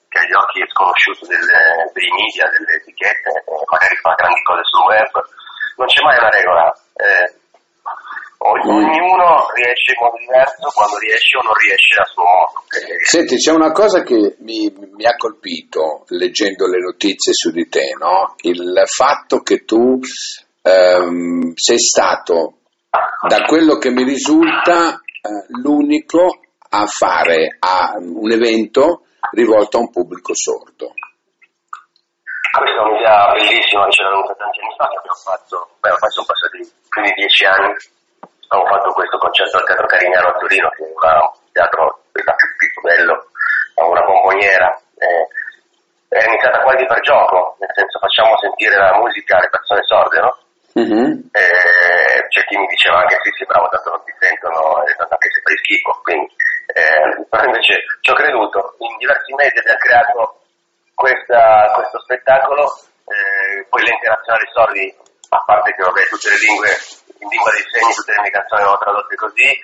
che 0.09 0.17
agli 0.19 0.35
occhi 0.35 0.61
è 0.61 0.67
sconosciuto 0.69 1.25
delle- 1.27 1.89
dei 1.95 2.09
media, 2.11 2.45
delle 2.53 2.77
etichette 2.79 3.29
e 3.31 3.63
magari 3.71 3.95
fa 4.03 4.13
grandi 4.15 4.41
cose 4.43 4.63
sul 4.67 4.85
web 4.87 5.11
non 5.75 5.87
c'è 5.87 6.01
mai 6.03 6.17
una 6.19 6.29
regola 6.29 6.65
eh, 6.99 7.41
Mm. 8.43 8.67
ognuno 8.67 9.47
riesce 9.55 9.95
in 9.95 10.03
modo 10.03 10.17
diverso 10.19 10.67
quando 10.75 10.97
riesce 10.97 11.37
o 11.37 11.43
non 11.43 11.53
riesce 11.53 11.95
a 11.95 12.03
suo 12.03 12.23
modo 12.23 12.63
Eh, 12.75 13.05
Senti, 13.05 13.37
c'è 13.37 13.53
una 13.53 13.71
cosa 13.71 14.03
che 14.03 14.35
mi, 14.39 14.67
mi 14.91 15.05
ha 15.05 15.15
colpito 15.15 16.03
leggendo 16.09 16.67
le 16.67 16.79
notizie 16.79 17.31
su 17.31 17.51
di 17.51 17.69
te, 17.69 17.95
no? 17.97 18.35
Il 18.41 18.81
fatto 18.85 19.39
che 19.43 19.63
tu 19.63 19.97
ehm, 20.61 21.53
sei 21.55 21.79
stato, 21.79 22.57
da 22.89 23.43
quello 23.45 23.77
che 23.77 23.91
mi 23.91 24.03
risulta, 24.03 24.89
eh, 24.91 25.45
l'unico 25.61 26.41
a 26.73 26.85
fare 26.89 27.57
a 27.61 27.93
un 28.01 28.31
evento 28.31 29.05
rivolto 29.29 29.77
a 29.77 29.81
un 29.81 29.91
pubblico 29.93 30.33
sordo. 30.33 30.97
Questa 32.49 32.81
è 32.81 32.85
un'idea 32.85 33.31
bellissima 33.33 33.85
che 33.85 33.93
c'era 33.93 34.09
venuta 34.09 34.33
tanti 34.33 34.57
anni 34.57 34.73
fa, 34.77 34.85
che 34.89 34.97
abbiamo 34.97 35.21
fatto, 35.21 35.55
beh, 35.81 35.93
ormai 35.93 36.11
sono 36.11 36.25
passati 36.25 36.57
più 36.89 37.01
di 37.01 37.13
dieci 37.13 37.45
anni, 37.45 37.73
abbiamo 38.49 38.65
fatto 38.73 38.93
questo 38.93 39.17
concerto 39.17 39.57
al 39.57 39.65
Teatro 39.65 39.85
Carignano 39.85 40.29
a 40.29 40.37
Torino, 40.37 40.69
che 40.73 40.81
è 40.81 40.89
un 40.89 40.97
teatro 41.53 41.83
da 42.09 42.33
più, 42.33 42.81
bello, 42.81 43.15
ha 43.77 43.85
una 43.85 44.05
bomboniera, 44.05 44.69
eh, 44.97 45.25
è 46.09 46.25
iniziata 46.25 46.61
quasi 46.61 46.85
per 46.85 46.99
gioco, 47.01 47.57
nel 47.57 47.73
senso 47.73 47.97
facciamo 47.97 48.37
sentire 48.37 48.77
la 48.77 48.97
musica 48.97 49.37
alle 49.37 49.49
persone 49.49 49.81
sorde, 49.85 50.19
no? 50.21 50.33
Mhm. 50.73 51.29
Eh, 51.31 52.17
c'è 52.29 52.41
chi 52.45 52.57
mi 52.57 52.65
diceva 52.67 52.97
anche 52.99 53.17
sì, 53.21 53.29
sì, 53.37 53.45
bravo, 53.45 53.69
tanto 53.69 53.89
non 53.91 54.03
ti 54.05 54.13
sentono, 54.17 54.81
e 54.85 54.95
tanto 54.97 55.13
anche 55.13 55.29
se 55.29 55.41
fai 55.45 55.57
schifo, 55.61 55.91
quindi, 56.01 56.33
eh, 56.73 57.25
però 57.29 57.43
invece 57.45 57.73
ci 58.01 58.09
ho 58.09 58.15
creduto, 58.17 58.75
in 58.79 58.97
diversi 58.97 59.33
mesi 59.37 59.57
abbiamo 59.61 59.77
creato 59.85 60.17
questa- 60.95 61.71
questo 61.77 61.99
spettacolo, 62.01 62.63
eh, 63.05 63.65
poi 63.69 63.81
l'ente 63.85 64.07
nazionale 64.09 64.49
sordi, 64.53 64.85
a 65.29 65.39
parte 65.45 65.73
che 65.73 65.83
vabbè 65.83 66.03
tutte 66.09 66.29
le 66.29 66.39
lingue, 66.41 66.69
in 67.21 67.27
lingua 67.29 67.51
dei 67.53 67.65
segni, 67.69 67.93
tutte 67.93 68.13
le 68.13 68.21
mie 68.21 68.31
canzoni 68.33 68.61
erano 68.61 68.77
tradotte 68.77 69.15
così, 69.15 69.45
eh, 69.49 69.61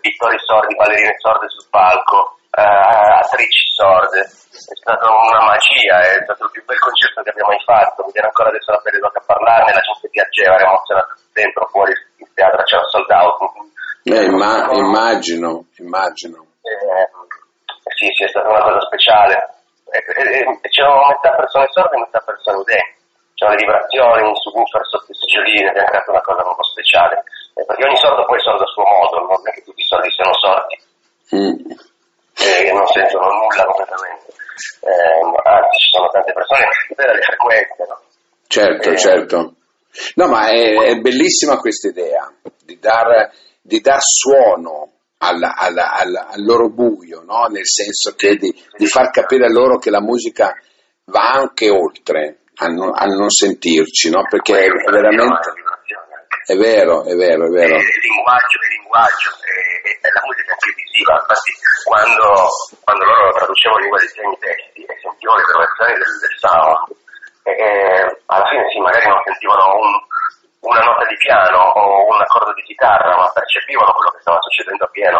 pittori 0.00 0.38
sordi, 0.46 0.74
ballerine 0.74 1.14
sorde 1.18 1.48
sul 1.48 1.66
palco, 1.70 2.38
eh, 2.52 3.18
attrici 3.22 3.64
sorde, 3.74 4.20
è 4.20 4.76
stata 4.76 5.08
una 5.08 5.44
magia, 5.44 6.00
è 6.00 6.22
stato 6.22 6.44
il 6.44 6.50
più 6.52 6.64
bel 6.64 6.78
concerto 6.78 7.22
che 7.22 7.30
abbiamo 7.30 7.50
mai 7.50 7.64
fatto, 7.64 8.04
mi 8.04 8.12
viene 8.12 8.28
ancora 8.28 8.48
adesso 8.50 8.70
la 8.70 8.80
pelle 8.84 9.00
a 9.00 9.22
parlarne, 9.24 9.72
la 9.72 9.80
gente 9.80 10.08
piaceva, 10.08 10.54
era 10.54 10.68
emozionata 10.68 11.14
dentro, 11.32 11.66
fuori 11.72 11.92
il 11.92 12.28
teatro 12.34 12.62
c'era 12.62 12.84
sold 12.92 13.10
out. 13.10 13.38
Eh, 14.04 14.24
imma- 14.24 14.68
immagino, 14.72 15.64
immagino. 15.78 16.44
Eh, 16.62 17.06
sì, 17.96 18.06
sì, 18.14 18.24
è 18.24 18.28
stata 18.28 18.48
una 18.48 18.62
cosa 18.62 18.80
speciale. 18.82 19.34
E, 19.92 19.98
e- 19.98 20.58
e 20.60 20.68
c'erano 20.68 21.06
metà 21.06 21.34
persone 21.36 21.66
sorde 21.70 21.96
e 21.96 22.00
metà 22.00 22.20
persone 22.20 22.58
udenti. 22.58 23.00
C'erano 23.34 23.56
le 23.56 23.64
vibrazioni, 23.64 24.26
un 24.26 24.36
subwoofer 24.36 24.86
sotto 24.86 25.12
i 25.12 25.14
seggiolini, 25.14 25.68
abbiamo 25.68 25.88
creato 25.88 26.10
una 26.10 26.20
cosa 26.20 26.44
molto 26.44 26.64
speciale. 26.64 27.22
Eh, 27.54 27.64
perché 27.66 27.84
ogni 27.86 27.96
sordo 27.96 28.24
poi 28.24 28.38
è 28.38 28.42
sordo 28.42 28.62
a 28.64 28.72
suo 28.72 28.82
modo, 28.84 29.14
non 29.28 29.40
è 29.44 29.50
che 29.52 29.62
tutti 29.62 29.80
i 29.82 29.84
sordi 29.84 30.08
siano 30.10 30.32
sordi, 30.40 30.76
Mm. 31.32 31.70
eh, 32.36 32.72
non 32.72 32.86
sentono 32.88 33.26
nulla 33.28 33.64
completamente. 33.64 34.28
Eh, 34.80 35.20
anzi, 35.48 35.76
ci 35.78 35.88
sono 35.96 36.08
tante 36.10 36.32
persone 36.32 36.60
che 36.88 36.94
vedono 36.94 37.16
le 37.16 37.22
frequenze, 37.22 37.84
no? 37.88 38.00
Certo, 38.46 38.90
Eh. 38.90 38.98
certo. 38.98 39.54
No, 40.16 40.26
ma 40.28 40.48
è, 40.48 40.72
è 40.92 40.94
bellissima 41.00 41.58
questa 41.58 41.88
idea 41.88 42.30
di 42.64 42.78
dar, 42.78 43.30
di 43.60 43.80
dar 43.80 44.00
suono 44.00 44.90
alla- 45.18 45.54
alla- 45.56 45.92
alla- 45.92 46.28
al 46.28 46.42
loro 46.44 46.68
buio, 46.70 47.22
no? 47.24 47.44
nel 47.46 47.66
senso 47.66 48.14
che 48.16 48.36
di, 48.36 48.50
di 48.76 48.86
far 48.86 49.10
capire 49.10 49.44
a 49.46 49.50
loro 49.50 49.78
che 49.78 49.90
la 49.90 50.00
musica 50.00 50.52
va 51.04 51.30
anche 51.32 51.70
oltre 51.70 52.38
a 52.56 52.66
non, 52.66 52.90
a 52.94 53.04
non 53.04 53.28
sentirci, 53.30 54.10
no? 54.10 54.22
perché 54.28 54.64
è 54.64 54.90
veramente... 54.90 55.52
È 56.44 56.54
vero, 56.56 57.04
è 57.06 57.14
vero, 57.14 57.46
è 57.46 57.50
vero. 57.54 57.76
il 57.78 58.00
linguaggio, 58.02 58.56
il 58.62 58.72
linguaggio 58.82 59.30
e, 59.46 59.54
e- 59.86 59.98
e 60.02 60.08
la 60.10 60.22
musica 60.26 60.50
è 60.50 60.54
anche 60.58 60.72
visiva. 60.82 61.12
Infatti, 61.22 61.52
quando, 61.86 62.26
quando 62.82 63.02
loro 63.06 63.30
traducevano 63.32 63.78
in 63.78 63.84
lingua 63.86 64.00
dei 64.02 64.12
segni 64.12 64.38
testi 64.42 64.80
e 64.82 64.94
sentivano 65.02 65.38
le 65.38 65.46
vibrazioni 65.46 65.92
del, 66.02 66.12
del 66.22 66.36
sound, 66.42 66.86
e, 67.42 67.50
e 67.52 67.68
alla 68.26 68.46
fine 68.50 68.62
sì, 68.70 68.78
magari 68.82 69.06
non 69.08 69.22
sentivano 69.22 69.64
un- 69.78 70.02
una 70.62 70.78
nota 70.82 71.02
di 71.10 71.16
piano 71.18 71.58
o 71.74 72.06
un 72.06 72.20
accordo 72.22 72.52
di 72.54 72.62
chitarra, 72.62 73.16
ma 73.18 73.26
percepivano 73.34 73.90
quello 73.98 74.10
che 74.14 74.20
stava 74.22 74.38
succedendo 74.42 74.84
a 74.86 74.90
pieno. 74.94 75.18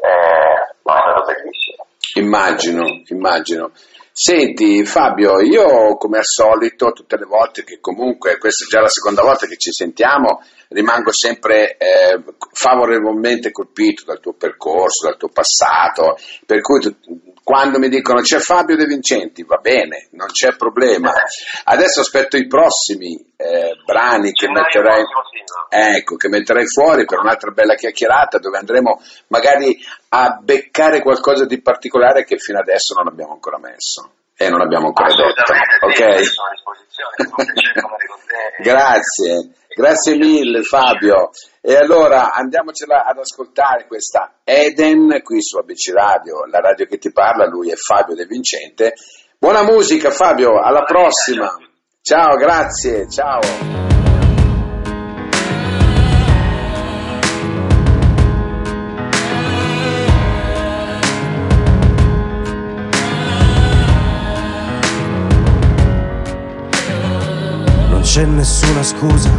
Eh, 0.00 0.56
ma 0.84 0.92
è 0.96 1.02
stato 1.04 1.22
bellissimo. 1.28 1.80
Immagino, 2.16 2.82
immagino. 3.12 3.70
Senti 4.14 4.84
Fabio, 4.84 5.40
io 5.40 5.96
come 5.96 6.18
al 6.18 6.26
solito, 6.26 6.92
tutte 6.92 7.16
le 7.16 7.24
volte 7.24 7.64
che 7.64 7.80
comunque, 7.80 8.36
questa 8.36 8.66
è 8.66 8.68
già 8.68 8.80
la 8.80 8.88
seconda 8.88 9.22
volta 9.22 9.46
che 9.46 9.56
ci 9.56 9.72
sentiamo, 9.72 10.42
rimango 10.68 11.10
sempre 11.12 11.76
eh, 11.78 12.22
favorevolmente 12.52 13.50
colpito 13.50 14.04
dal 14.04 14.20
tuo 14.20 14.34
percorso, 14.34 15.06
dal 15.06 15.16
tuo 15.16 15.28
passato, 15.28 16.18
per 16.44 16.60
cui 16.60 16.80
tu- 16.80 16.94
quando 17.42 17.78
mi 17.78 17.88
dicono 17.88 18.20
c'è 18.20 18.38
Fabio 18.38 18.76
De 18.76 18.84
Vincenti, 18.84 19.44
va 19.44 19.56
bene, 19.56 20.08
non 20.12 20.28
c'è 20.28 20.56
problema. 20.56 21.10
Adesso 21.64 22.00
aspetto 22.00 22.36
i 22.36 22.46
prossimi 22.46 23.14
eh, 23.36 23.72
brani 23.84 24.30
che 24.32 24.48
metterai. 24.48 25.02
Ecco, 25.72 26.16
che 26.16 26.28
metterai 26.28 26.66
fuori 26.66 27.06
per 27.06 27.18
un'altra 27.18 27.50
bella 27.50 27.74
chiacchierata 27.74 28.38
dove 28.38 28.58
andremo 28.58 29.00
magari 29.28 29.78
a 30.10 30.38
beccare 30.40 31.00
qualcosa 31.00 31.46
di 31.46 31.62
particolare 31.62 32.24
che 32.24 32.36
fino 32.36 32.58
adesso 32.58 32.94
non 32.94 33.08
abbiamo 33.08 33.32
ancora 33.32 33.58
messo 33.58 34.10
e 34.36 34.48
non 34.50 34.60
abbiamo 34.60 34.88
ancora 34.88 35.08
detto. 35.08 35.22
Assolutamente 35.22 35.94
sì, 35.94 36.02
Ok? 36.02 36.24
sono 36.24 36.46
a 36.46 36.50
disposizione, 36.50 37.14
è 37.16 37.22
un 37.22 37.34
piacere 37.52 37.80
parlare 37.80 38.06
con 38.06 38.18
te. 38.26 38.62
Grazie, 38.62 39.50
grazie 39.74 40.16
mille 40.16 40.62
Fabio. 40.62 41.30
E 41.60 41.76
allora 41.76 42.32
andiamocela 42.32 43.04
ad 43.04 43.18
ascoltare 43.18 43.86
questa 43.86 44.34
Eden 44.44 45.22
qui 45.22 45.40
su 45.40 45.58
ABC 45.58 45.92
Radio, 45.92 46.44
la 46.50 46.58
radio 46.58 46.86
che 46.86 46.98
ti 46.98 47.12
parla, 47.12 47.46
lui 47.46 47.70
è 47.70 47.76
Fabio 47.76 48.14
De 48.14 48.26
Vincente. 48.26 48.94
Buona 49.38 49.62
musica 49.62 50.10
Fabio, 50.10 50.60
alla 50.60 50.82
prossima. 50.82 51.56
Ciao, 52.00 52.34
grazie, 52.34 53.08
ciao. 53.08 53.91
C'è 68.12 68.26
nessuna 68.26 68.82
scusa 68.82 69.30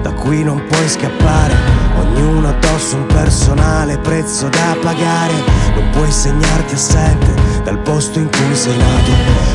da 0.00 0.10
cui 0.12 0.42
non 0.42 0.64
puoi 0.66 0.88
scappare. 0.88 1.54
Ognuno 1.98 2.48
addosso 2.48 2.96
un 2.96 3.04
personale 3.04 3.98
prezzo 3.98 4.48
da 4.48 4.74
pagare. 4.80 5.34
Non 5.74 5.90
puoi 5.90 6.10
segnarti 6.10 6.72
assente 6.72 7.34
dal 7.62 7.76
posto 7.80 8.18
in 8.20 8.30
cui 8.30 8.56
sei 8.56 8.74
nato 8.78 9.10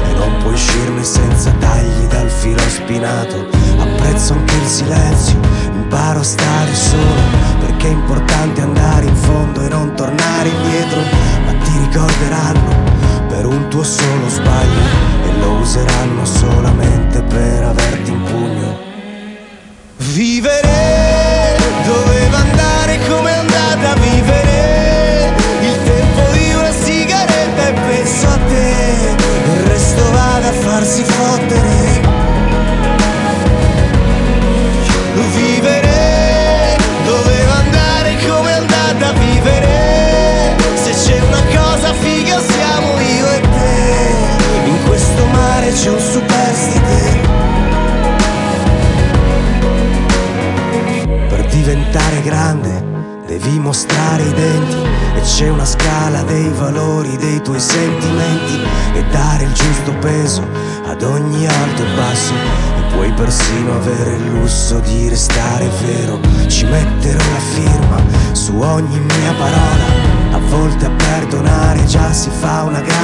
e 0.07 0.13
non 0.13 0.31
puoi 0.43 0.53
uscirne 0.53 1.03
senza 1.03 1.49
tagli 1.57 2.05
dal 2.07 2.29
filo 2.29 2.61
spinato. 2.69 3.47
Apprezzo 3.79 4.33
anche 4.33 4.55
il 4.55 4.67
silenzio, 4.67 5.39
imparo 5.73 6.19
a 6.19 6.23
stare 6.23 6.75
solo 6.75 7.55
perché 7.59 7.87
è 7.87 7.91
importante 7.93 8.61
andare 8.61 9.07
in 9.07 9.15
fondo 9.15 9.59
e 9.61 9.69
non 9.69 9.95
tornare 9.95 10.49
indietro, 10.49 11.01
ma 11.45 11.51
ti 11.63 11.71
ricorderanno 11.79 12.75
per 13.27 13.47
un 13.47 13.69
tuo 13.69 13.83
solo 13.83 14.29
sbaglio 14.29 15.25
e 15.25 15.39
lo 15.39 15.51
useranno 15.61 16.25
solamente 16.25 17.23
per 17.23 17.63
averti 17.63 18.11
in 18.11 18.26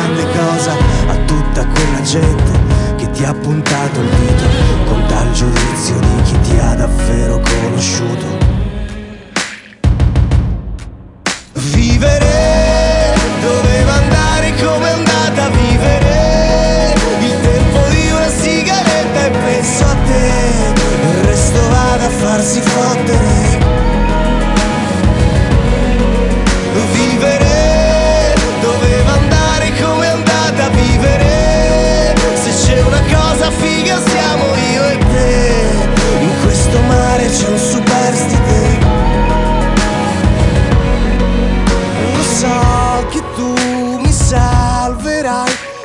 grande 0.04 0.26
cosa 0.38 0.74
a 1.08 1.16
tutta 1.26 1.66
quella 1.66 2.02
gente 2.02 2.52
che 2.98 3.10
ti 3.12 3.24
ha 3.24 3.34
puntato 3.34 4.02
il 4.02 4.10
dito 4.10 4.44
con 4.86 5.06
tal 5.08 5.32
giudizio 5.32 6.00
di 6.00 6.22
chi 6.24 6.40
ti 6.42 6.58
ha 6.58 6.76
davvero 6.76 7.40
conosciuto. 7.40 8.43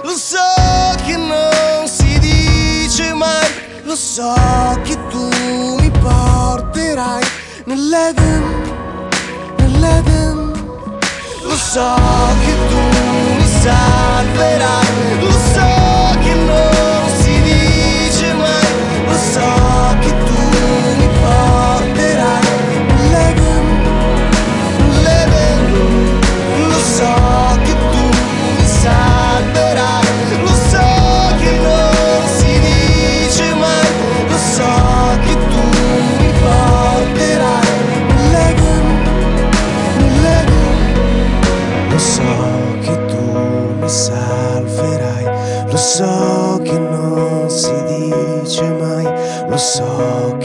Lo 0.08 0.16
so 0.16 0.38
che 1.04 1.16
non 1.18 1.86
si 1.86 2.18
dice 2.18 3.12
mai, 3.12 3.46
lo 3.82 3.94
so 3.94 4.34
che 4.82 4.96
tu 5.10 5.28
mi 5.78 5.90
porterai 5.90 7.22
nell'Eden, 7.64 8.42
nell'Eden. 9.58 10.36
Lo 11.42 11.56
so 11.56 11.94
che 12.42 12.54
tu 12.70 12.80
mi 13.36 13.46
salverai, 13.60 15.20
lo 15.20 15.30
so 15.30 15.77
Lo 41.98 42.04
so 42.04 42.22
che 42.80 43.06
tu 43.06 43.74
mi 43.80 43.88
salverai, 43.88 45.24
lo 45.68 45.76
so 45.76 46.60
che 46.62 46.78
non 46.78 47.50
si 47.50 47.74
dice 47.88 48.70
mai, 48.70 49.04
lo 49.48 49.56
so 49.56 50.37